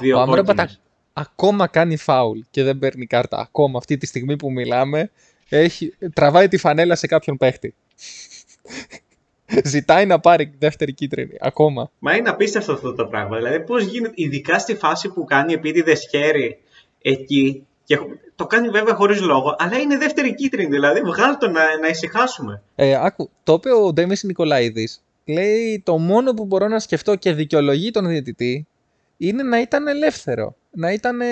[0.00, 0.80] Δύο Ο Άμραμπατ κόκκινες.
[1.12, 3.38] α- ακόμα κάνει φάουλ και δεν παίρνει κάρτα.
[3.38, 5.10] Ακόμα αυτή τη στιγμή που μιλάμε,
[5.48, 7.74] έχει, τραβάει τη φανέλα σε κάποιον παίχτη.
[9.64, 11.36] Ζητάει να πάρει δεύτερη κίτρινη.
[11.40, 11.90] Ακόμα.
[11.98, 13.36] Μα είναι απίστευτο αυτό το πράγμα.
[13.36, 16.58] Δηλαδή, πώς γίνεται, ειδικά στη φάση που κάνει επίτηδε χέρι
[17.02, 17.66] εκεί.
[17.84, 17.98] Και
[18.36, 20.68] το κάνει βέβαια χωρίς λόγο, αλλά είναι δεύτερη κίτρινη.
[20.70, 22.62] Δηλαδή, βγάλ το να, να ησυχάσουμε.
[22.74, 25.02] Ε, άκου, το είπε ο Ντέμις Νικολαίδης.
[25.24, 28.66] Λέει το μόνο που μπορώ να σκεφτώ και δικαιολογεί τον διαιτητή
[29.18, 30.56] είναι να ήταν ελεύθερο.
[30.70, 31.26] Να ήταν ε,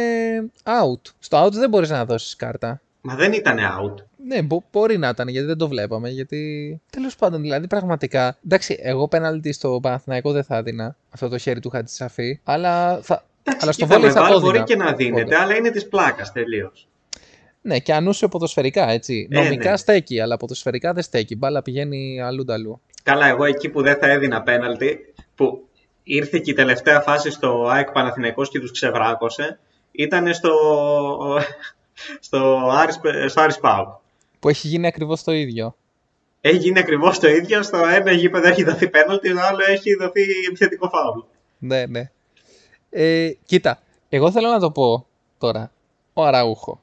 [0.63, 1.01] out.
[1.19, 2.81] Στο out δεν μπορείς να δώσεις κάρτα.
[3.01, 3.95] Μα δεν ήταν out.
[4.27, 6.09] Ναι, μπο- μπορεί να ήταν γιατί δεν το βλέπαμε.
[6.09, 8.37] Γιατί τέλος πάντων, δηλαδή πραγματικά.
[8.45, 12.41] Εντάξει, εγώ πέναλτι στο Παναθηναϊκό δεν θα έδινα αυτό το χέρι του Χατζησαφή.
[12.45, 13.25] Αλλά, θα,
[13.61, 14.65] αλλά στο Κοίτα, βόλεϊ με θα βάλ το μπορεί έδινα.
[14.85, 15.39] και να δίνεται, Πόντο.
[15.43, 16.89] αλλά είναι της πλάκας τελείως.
[17.61, 19.29] Ναι, και ανούσιο ποδοσφαιρικά, έτσι.
[19.31, 19.77] Ε, Νομικά ναι.
[19.77, 21.33] στέκει, αλλά ποδοσφαιρικά δεν στέκει.
[21.33, 22.81] Η Μπάλα πηγαίνει αλλού αλλού.
[23.03, 24.99] Καλά, εγώ εκεί που δεν θα έδινα πέναλτι,
[25.35, 25.69] που
[26.09, 29.59] ήρθε και η τελευταία φάση στο ΑΕΚ Παναθηναϊκός και τους ξεβράκωσε,
[29.93, 30.53] ήταν στο,
[32.21, 33.89] στο Άρης, στο Άρης ΠΑΟΚ.
[34.41, 35.77] Που έχει γίνει ακριβώς το ίδιο.
[36.41, 37.63] Έχει γίνει ακριβώς το ίδιο.
[37.63, 41.21] Στο ένα γήπεδο έχει δοθεί πέναλτι, στο άλλο έχει δοθεί επιθετικό φάουλ.
[41.59, 42.11] Ναι, ναι.
[42.91, 45.07] Ε, κοίτα, εγώ θέλω να το πω
[45.39, 45.71] τώρα.
[46.13, 46.81] Ο Αραούχο.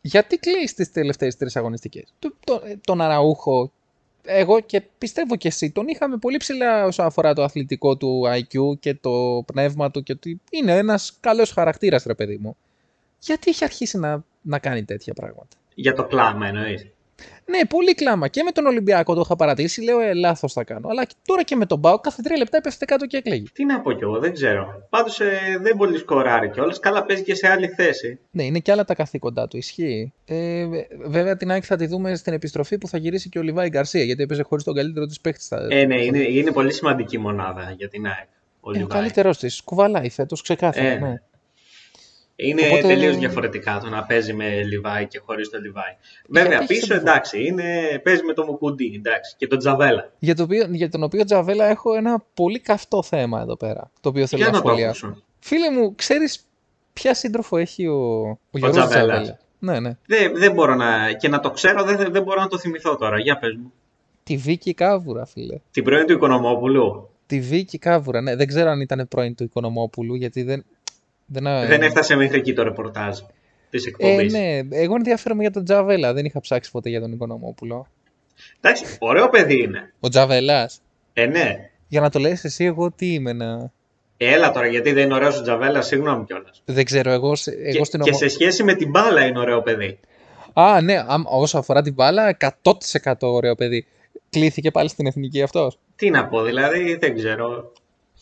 [0.00, 3.72] Γιατί κλαίει στις τελευταίες τρεις αγωνιστικές; Το, το, ε, τον Αραούχο,
[4.22, 8.78] εγώ και πιστεύω και εσύ, τον είχαμε πολύ ψηλά όσον αφορά το αθλητικό του IQ
[8.80, 12.56] και το πνεύμα του και ότι είναι ένας καλός χαρακτήρας, ρε παιδί μου.
[13.18, 16.86] Γιατί έχει αρχίσει να, να κάνει τέτοια πράγματα; Για το κλάμα εννοείς;
[17.46, 18.28] Ναι, πολύ κλάμα.
[18.28, 19.82] Και με τον Ολυμπιακό το είχα παρατηρήσει.
[19.82, 20.88] Λέω, ε, λάθος θα κάνω.
[20.88, 23.44] Αλλά και τώρα και με τον Μπάου, κάθε τρία λεπτά έπεφτε κάτω και έκλαιγε.
[23.52, 24.86] Τι να πω κι εγώ, δεν ξέρω.
[24.90, 25.28] Πάντως ε,
[25.60, 26.78] δεν πολύ σκοράρει κιόλας.
[26.78, 28.18] Καλά παίζει και σε άλλη θέση.
[28.30, 29.56] Ναι, είναι και άλλα τα καθήκοντά του.
[29.56, 30.12] Ισχύει.
[30.24, 30.66] Ε,
[31.06, 34.02] βέβαια την ΑΕΚ θα τη δούμε στην επιστροφή που θα γυρίσει και ο Λιβάη Γκαρσία.
[34.02, 35.44] Γιατί έπαιζε χωρίς τον καλύτερο της παίχτης.
[35.44, 38.28] στα- Ε, ναι, είναι, είναι πολύ σημαντική μονάδα για την ΑΕΚ.
[38.60, 38.98] Ο Ε, ο Λιβάη.
[39.00, 39.60] καλύτερος της.
[39.62, 40.86] Κουβαλάει φέτος, ξεκάθαρα.
[40.88, 41.22] Ε, ναι.
[42.42, 45.92] Είναι Οπότε- τελείως διαφορετικά το να παίζει με Λιβάη και χωρίς τον Λιβάη.
[46.28, 47.64] Βέβαια, έχει πίσω σε- εντάξει, είναι,
[48.02, 50.12] παίζει με τον Μουκουντή εντάξει, και τον Τζαβέλα.
[50.18, 53.90] Για, το οποίο, για τον οποίο Τζαβέλα έχω ένα πολύ καυτό θέμα εδώ πέρα.
[54.00, 55.06] Το οποίο θέλω Για να να το σχολιάσω.
[55.06, 55.22] ακούσω.
[55.38, 56.46] Φίλε μου, ξέρεις
[56.92, 57.94] ποια σύντροφο έχει ο,
[58.50, 59.22] ο Γιώργος Τζαβέλας.
[59.22, 59.96] Τζαβέλα; Ναι, ναι.
[60.06, 61.12] Δεν, δεν μπορώ να.
[61.12, 63.20] και να το ξέρω, δεν, δεν μπορώ να το θυμηθώ τώρα.
[63.20, 63.72] Για πες μου.
[64.22, 65.58] Τη Βίκη Κάβουρα, φίλε.
[65.70, 67.08] Την πρώην του Οικονομόπουλου.
[67.26, 68.36] Τη Βίκη Κάβουρα, ναι.
[68.36, 70.64] Δεν ξέρω αν ήταν πρώην του Οικονομόπουλου, γιατί δεν.
[71.32, 73.18] Δεν, Δεν έφτασε μέχρι εκεί το ρεπορτάζ
[73.70, 74.32] της Ε, εκπομπής.
[74.32, 76.12] ναι, εγώ ενδιαφέρομαι για τον Τζαβέλα.
[76.12, 77.86] Δεν είχα ψάξει ποτέ για τον Οικονομόπουλο.
[78.60, 79.92] Εντάξει, ωραίο παιδί είναι.
[80.00, 80.80] Ο Τζαβέλας;
[81.12, 81.70] Ε, ναι.
[81.88, 83.70] Για να το λες εσύ, εγώ τι είμαι να.
[84.16, 86.62] Έλα τώρα, γιατί δεν είναι ωραίος ο Τζαβέλας, συγγνώμη κιόλας.
[86.64, 89.38] Δεν ξέρω, εγώ, σε- εγώ Και, στην και ομο- σε σχέση με την μπάλα είναι
[89.38, 89.98] ωραίο παιδί.
[90.52, 93.86] Α, ναι, άμα- όσο αφορά την μπάλα, 100% ωραίο παιδί.
[94.30, 95.78] Κλήθηκε πάλι στην εθνική αυτός.
[95.96, 97.72] Τι να πω, δηλαδή δεν ξέρω.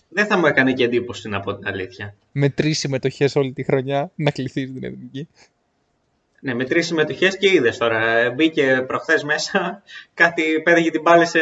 [0.08, 2.14] Δεν θα μου έκανε και εντύπωση να πω την αλήθεια.
[2.32, 5.28] Με τρεις συμμετοχές όλη τη χρονιά να κληθεί στην εθνική.
[6.40, 8.16] Ναι, με τρεις συμμετοχές και είδες τώρα.
[8.16, 9.82] Ε, Μπήκε προχθές μέσα,
[10.14, 11.24] κάτι πέδεγε την μπάλα.
[11.24, 11.38] Σε...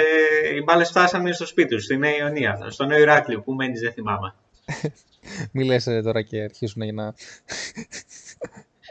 [0.56, 2.66] Οι μπάλες φτάσανε στο σπίτι τους, στη Νέα Ιωνία.
[2.68, 4.34] Στο Νέο Ηράκλειο, που μένεις, δεν θυμάμαι.
[5.52, 7.14] Μη λες ε, τώρα και αρχίσουν για να.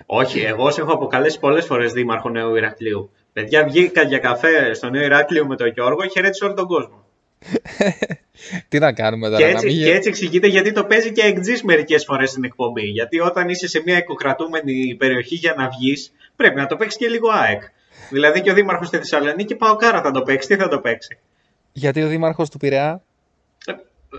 [0.06, 3.10] Όχι, εγώ σε έχω αποκαλέσει πολλές φορές δήμαρχο Νέου Ηρακλείου.
[3.34, 7.05] Παιδιά, βγήκα για καφέ στο Νέο Ηράκλειο με τον Γιώργο, χαιρέτησε όλο τον κόσμο.
[8.70, 9.78] Τι να κάνουμε τώρα, Και να έτσι, μην.
[9.78, 12.86] και έτσι εξηγείται γιατί το παίζει και εκτζή μερικές φορές στην εκπομπή.
[12.86, 17.08] Γιατί όταν είσαι σε μια οικοκρατούμενη περιοχή για να βγεις, πρέπει να το παίξεις και
[17.08, 17.62] λίγο ΑΕΚ.
[18.10, 20.48] Δηλαδή και ο Δήμαρχος στη Θεσσαλονίκη, ΠΑΟΚάρα θα το παίξει.
[20.48, 21.18] Τι θα το παίξει.
[21.74, 23.02] Γιατί ο δήμαρχος του Πειραιά;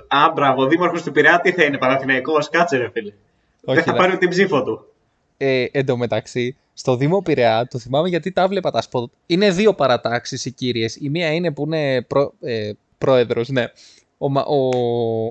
[0.08, 3.12] Α, μπράβο, ο Δήμαρχος του Πειραιά τι θα είναι, Παναθηναϊκός, κάτσε ρε φίλε.
[3.64, 3.98] Όχι, Δεν θα ρε.
[3.98, 4.86] πάρει την ψήφο του.
[5.36, 9.10] Ε, εν τω μεταξύ, στο Δήμο Πειραιά, το θυμάμαι γιατί τα 'βλεπα τα σποτ.
[9.26, 10.96] Είναι δύο παρατάξεις οι κύριες.
[11.00, 13.66] Η μία είναι που είναι προ, ε, πρόεδρος, ναι.
[14.18, 14.68] Ο, Μα- ο,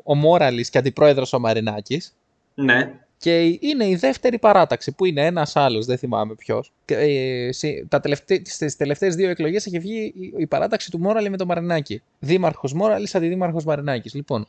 [0.04, 2.16] ο Μόραλης και αντιπρόεδρος ο Μαρινάκης.
[2.56, 2.94] Ναι.
[3.18, 6.72] Και είναι η δεύτερη παράταξη που είναι ένας άλλος, δεν θυμάμαι ποιος.
[6.86, 11.00] Και, ε, σε- τα τελευταί, στις τελευταίες δύο εκλογές έχει βγει η, η παράταξη του
[11.00, 12.02] Μόραλη με τον Μαρινάκη.
[12.20, 14.14] Δήμαρχος Μόραλης, αντιδήμαρχος Μαρινάκης.
[14.14, 14.48] Λοιπόν,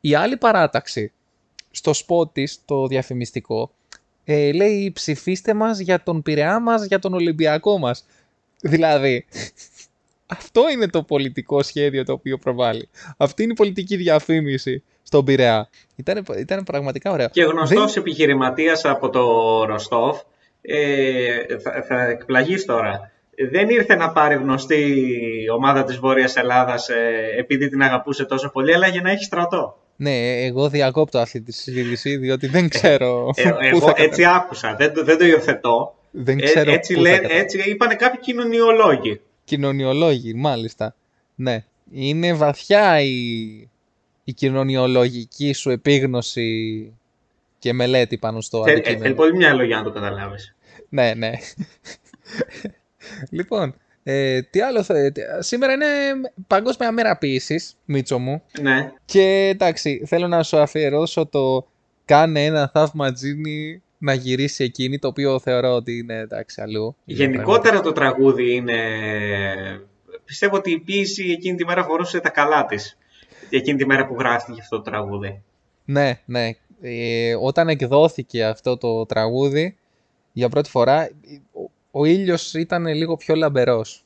[0.00, 1.12] η άλλη παράταξη
[1.70, 3.70] στο σπότ της, το διαφημιστικό,
[4.24, 8.04] ε, λέει ψηφίστε μας για τον Πειραιά μας, για τον Ολυμπιακό μας.
[8.60, 9.24] Δηλαδή,
[10.26, 12.88] αυτό είναι το πολιτικό σχέδιο το οποίο προβάλλει.
[13.16, 15.68] Αυτή είναι η πολιτική διαφήμιση στον Πειραιά.
[15.96, 17.28] Ήταν, ήταν πραγματικά ωραίο.
[17.28, 19.24] Και γνωστός Δεν- επιχειρηματίας από το
[19.64, 20.20] Ροστόφ,
[20.62, 23.10] ε, θα, θα εκπλαγείς τώρα.
[23.50, 25.04] Δεν ήρθε να πάρει γνωστή
[25.54, 26.94] ομάδα της Βόρειας Ελλάδας ε,
[27.38, 29.78] επειδή την αγαπούσε τόσο πολύ, αλλά για να έχει στρατό.
[29.96, 34.24] Ναι, εγώ διακόπτω αυτή τη συζήτηση, διότι δεν ξέρω Ε, πού εγώ θα κατα- έτσι
[34.24, 35.94] άκουσα, δεν, το- δεν το υιοθετώ.
[36.10, 39.20] Δεν Ε, ξέρω έτσι, πού θα λέ, κατα- έτσι είπανε κάποιοι κοινωνιολόγοι.
[39.44, 40.94] Κοινωνιολόγοι, μάλιστα.
[41.34, 41.64] Ναι.
[41.92, 43.10] Είναι βαθιά η,
[44.24, 46.92] η κοινωνιολογική σου επίγνωση
[47.58, 49.02] και μελέτη πάνω στο Θε- ε, αντικείμενο.
[49.02, 50.54] Θέλει πολύ μυαλό για να το καταλάβεις.
[50.88, 51.30] Ναι, ναι.
[53.30, 55.12] λοιπόν, ε, τι άλλο θα...
[55.12, 55.86] τι- Σήμερα είναι
[56.46, 58.42] Παγκόσμια Μέρα Ποίησης, Μίτσο μου.
[58.60, 58.92] Ναι.
[59.04, 61.66] Και εντάξει, θέλω να σου αφιερώσω το
[62.04, 66.96] κάνε ένα θαύμα τζίνι να γυρίσει εκείνη, το οποίο θεωρώ ότι είναι εντάξει αλλού.
[67.04, 68.78] Είναι Γενικότερα το τραγούδι είναι...
[70.24, 72.98] Πιστεύω ότι η ποίηση εκείνη τη μέρα φορούσε τα καλά της.
[73.50, 75.42] Εκείνη τη μέρα που γράφτηκε αυτό το τραγούδι.
[75.84, 76.50] Ναι, ναι.
[76.80, 79.76] Ε, όταν εκδόθηκε αυτό το τραγούδι,
[80.32, 81.10] για πρώτη φορά,
[81.52, 84.04] ο, ο ήλιος ήταν λίγο πιο λαμπερός.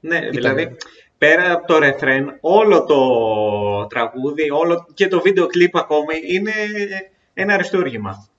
[0.00, 0.76] Ναι, δηλαδή
[1.18, 3.00] πέρα από το ρεφρέν, όλο το
[3.86, 6.52] τραγούδι, όλο και το βίντεο κλιπ ακόμη είναι
[7.34, 8.29] ένα αριστούργημα.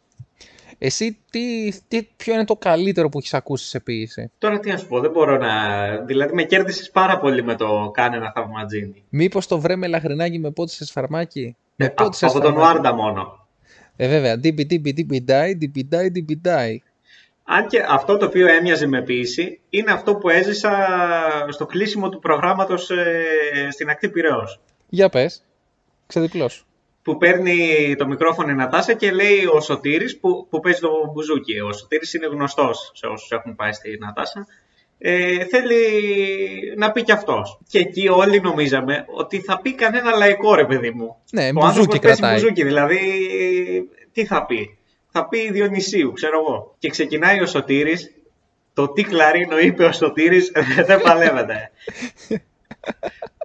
[0.84, 4.32] Εσύ, τι, τι, ποιο είναι το καλύτερο που έχεις ακούσει σε ποίηση.
[4.38, 5.50] Τώρα τι να σου πω, δεν μπορώ να...
[5.98, 9.04] Δηλαδή με κέρδισες πάρα πολύ με το «Κάνε ένα θαυματζίνι».
[9.10, 11.56] Μήπως το βρε μελαχρινάκι με πότισες φαρμάκι.
[11.76, 12.74] Με Ε, πότισες από τον φαρμάκι.
[12.74, 13.48] Βάρντα μόνο.
[13.96, 14.38] Ε, βέβαια.
[14.38, 16.82] Ντιπι, ντιπι, ντιπι, ντάι, ντιπι, ντάι, ντιπι, ντάι.
[17.44, 20.88] Αν και αυτό το οποίο έμοιαζε με ποίηση είναι αυτό που έζησα
[21.50, 23.26] στο κλείσιμο του προγράμματος ε,
[23.72, 24.60] στην ακτή Πειραιώς.
[24.90, 25.44] Για πες.
[26.08, 26.66] Ξεδιπλώσου.
[27.04, 31.60] Που παίρνει το μικρόφωνο η Νατάσα και λέει ο Σωτήρης που, που παίζει το μπουζούκι.
[31.60, 34.48] Ο Σωτήρης είναι γνωστός σε όσους έχουν πάει στη Νατάσα.
[34.98, 35.78] Ε, θέλει
[36.78, 37.60] να πει κι αυτός.
[37.68, 41.18] Και εκεί όλοι νομίζαμε ότι θα πει κανένα λαϊκό ρε παιδί μου.
[41.32, 42.40] Ναι, ο μπουζούκι άνθρωπος παίζει κρατάει.
[42.40, 43.00] μπουζούκι, δηλαδή
[44.12, 44.78] τι θα πει.
[45.12, 46.76] Θα πει Διονυσίου, ξέρω εγώ.
[46.80, 48.12] Και ξεκινάει ο Σωτήρης,
[48.74, 50.52] το τι κλαρίνο είπε ο Σωτήρης
[50.88, 51.72] δεν παλεύεται.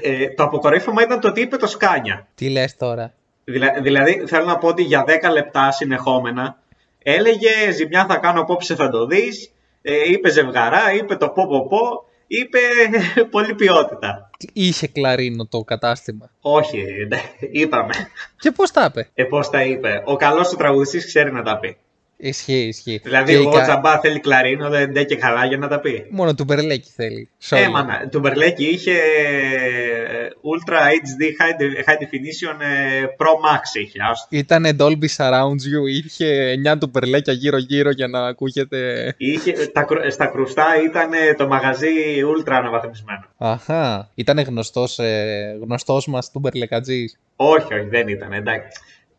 [0.00, 2.26] ε, το αποκορύφωμα ήταν το τι είπε το Σκάνια.
[2.34, 3.12] Τι λες τώρα;
[3.44, 6.58] Δηλα- δηλαδή, θέλω να πω ότι για 10 λεπτά συνεχόμενα
[7.02, 9.52] έλεγε «Ζημιά θα κάνω απόψε θα το δεις»,
[9.82, 12.58] ε, είπε «Ζευγαρά», είπε το «Πω πω πω», είπε
[13.30, 14.30] «Πολύ ποιότητα».
[14.52, 16.30] Είχε κλαρίνο το κατάστημα.
[16.40, 17.92] Όχι, ναι, είπαμε.
[18.38, 20.02] Και πώς τα είπε; Ε, πώς τα είπε.
[20.04, 21.76] Ο καλός του τραγουδιστής ξέρει να τα πει.
[22.22, 23.00] Ισχύει, ισχύει.
[23.04, 25.80] Δηλαδή, Και η εγώ κα- τζαμπά θέλει κλαρίνο, δεν ντε και καλά για να τα
[25.80, 26.06] πει.
[26.10, 27.28] Μόνο του Μπερλέκη θέλει.
[27.48, 27.58] Sorry.
[27.58, 33.98] Ε, μάνα, το Μπερλέκι είχε ε, Ultra HD High, high Definition ε, Pro Max είχε.
[34.10, 34.26] άστο.
[34.30, 39.14] Ήτανε Dolby Surround You, είχε 9 του Μπερλέκια γύρω-γύρω για να ακούγεται...
[39.16, 41.88] είχε τα, κρου- στα κρουστά ήταν ε, το μαγαζί
[42.36, 43.24] Ultra αναβαθμισμένο.
[43.38, 47.18] Αχα, ήτανε γνωστός, ε, γνωστός μας του Μπερλεκατζής.
[47.36, 48.68] Όχι, όχι, δεν ήταν, εντάξει.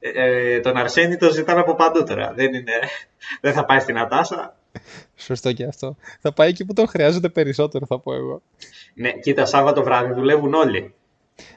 [0.04, 0.10] Ε,
[0.54, 2.34] ε, τον Αρσένη το ζητάνε από παντού τώρα.
[2.36, 2.72] Δεν, είναι,
[3.42, 4.56] δεν θα πάει στην Ατάσα.
[5.16, 5.96] Σωστό και αυτό.
[6.22, 8.42] Θα πάει εκεί που τον χρειάζεται περισσότερο, θα πω εγώ.
[8.94, 10.94] Ναι, κοίτα, Σάββατο βράδυ δουλεύουν όλοι.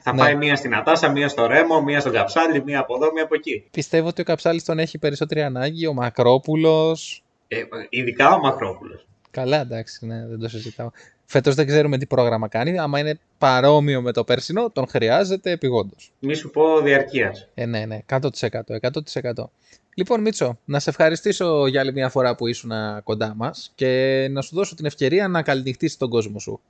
[0.01, 0.19] Θα Ναι.
[0.19, 3.35] πάει μία στην Ατάσα, μία στο Ρέμο, μία στον Καψάλι, μία από εδώ, μία από
[3.35, 3.67] εκεί.
[3.71, 7.23] Πιστεύω ότι ο Καψάλης τον έχει περισσότερη ανάγκη, ο Μακρόπουλος...
[7.47, 9.07] Ε, ειδικά ο Μακρόπουλος.
[9.31, 10.89] Καλά, εντάξει, ναι, δεν το συζητάω.
[11.25, 12.79] Φέτος δεν ξέρουμε τι πρόγραμμα κάνει.
[12.79, 16.11] Άμα είναι παρόμοιο με το περσινό, τον χρειάζεται επιγόντως.
[16.19, 17.47] Μη σου πω διαρκείας.
[17.53, 18.19] Ε, ναι, ναι, 100%.
[18.81, 19.49] 100%.
[19.95, 22.71] Λοιπόν, Μίτσο, να σε ευχαριστήσω για άλλη μια φορά που ήσουν
[23.03, 26.61] κοντά μας και να σου δώσω την ευκαιρία να καληνυχτήσεις τον κόσμο σου.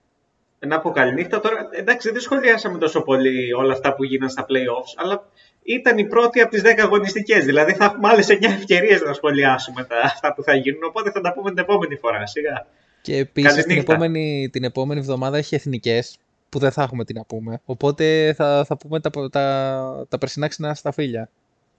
[0.60, 1.70] Να πω καληνύχτα τώρα.
[1.72, 5.30] Εντάξει, δεν σχολιάσαμε τόσο πολύ όλα αυτά που γίνανε στα playoffs, αλλά
[5.64, 7.45] ήταν η πρώτη από τις 10 αγωνιστικές.
[7.45, 10.84] Δηλαδή θα έχουμε άλλες 9 ευκαιρίες να σχολιάσουμε τα, αυτά που θα γίνουν.
[10.84, 12.26] Οπότε θα τα πούμε την επόμενη φορά.
[12.26, 12.66] Σιγά.
[13.06, 13.91] Και επίσης την Καληνύχτα.
[13.93, 16.18] επόμενη, την επόμενη εβδομάδα έχει εθνικές
[16.49, 17.62] που δεν θα έχουμε τι να πούμε.
[17.66, 21.30] Οπότε θα, θα πούμε τα, τα, τα περσινά ξινά στα φίλια.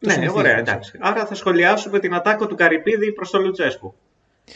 [0.00, 0.40] Το Ναι, συνηθίζουμε.
[0.42, 0.98] ωραία, εντάξει.
[1.00, 3.94] Άρα θα σχολιάσουμε την ατάκο του Καρυπίδη προς τον Λουτσέσκου.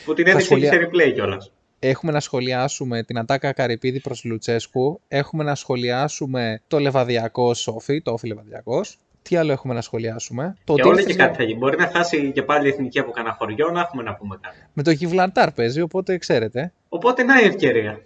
[0.04, 1.52] Που την Θα έδειξε σχολιά- και σε replay κιόλας.
[1.78, 5.00] Έχουμε να σχολιάσουμε την ατάκα Καρυπίδη προς Λουτσέσκου.
[5.08, 8.98] Έχουμε να σχολιάσουμε το Λεβαδιακό Σόφι, το Όφι Λεβαδιακός.
[9.22, 11.58] Τι άλλο έχουμε να σχολιάσουμε; Το Και τι όλο ήρθε και για- κάτι θα γίνει.
[11.58, 14.56] Μπορεί να χάσει και πάλι η εθνική από κανένα χωριό, να έχουμε να πούμε κάτι.
[14.72, 16.72] Με το Γιβλαντάρ παίζει, οπότε ξέρετε.
[16.88, 18.00] Οπότε να η ευκαιρία.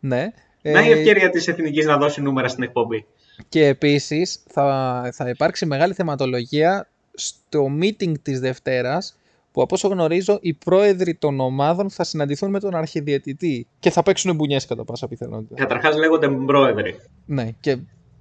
[0.00, 0.30] Ναι.
[0.62, 3.06] Να η Ε, ευκαιρία της εθνικής να δώσει νούμερα στην εκπομπή.
[3.48, 9.16] Και επίσης θα, θα υπάρξει μεγάλη θεματολογία στο meeting της Δευτέρας
[9.52, 14.02] που από όσο γνωρίζω οι πρόεδροι των ομάδων θα συναντηθούν με τον αρχιδιαιτητή και θα
[14.02, 15.54] παίξουν μπουνιές κατά πάσα πιθανότητα.
[15.54, 17.00] Καταρχάς λέγονται πρόεδροι.
[17.26, 17.76] Ναι, και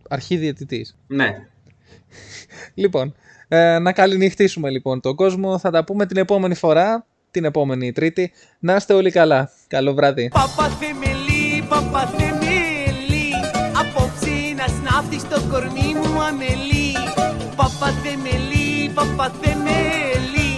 [0.10, 0.98] αρχιδιαιτητής.
[1.08, 1.48] Ναι.
[2.74, 3.16] Λοιπόν,
[3.48, 5.58] ε, να καληνυχτήσουμε λοιπόν τον κόσμο.
[5.58, 8.32] Θα τα πούμε την επόμενη φορά, την επόμενη Τρίτη.
[8.60, 9.52] Να είστε όλοι καλά.
[9.68, 10.30] Καλό βράδυ.
[10.34, 13.30] Παπαθεμελή, παπαθεμελή
[13.80, 16.94] Απόψε να σνάφτεις το κορμί μου αμελή
[17.56, 20.50] Παπαθεμελή, παπαθεμελή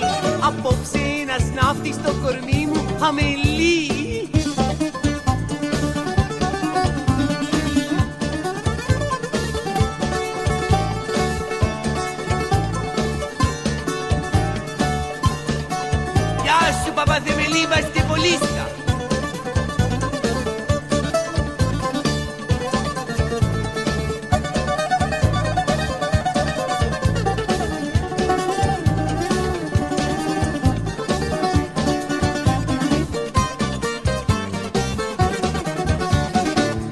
[0.47, 3.42] Απόψε να σνάφτεις το κορμί μου αμελή
[17.05, 18.67] Γεια σου παπαθεμελή βαστιβολίστα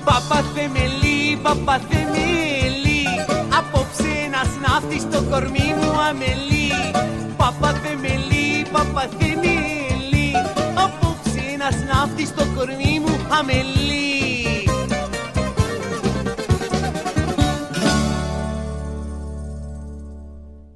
[0.04, 3.06] Παπαθεμελή, παπαθεμελή
[3.58, 6.51] Απόψε να σνάφτεις το κορμί μου αμελή
[13.42, 13.81] παπαθεμελή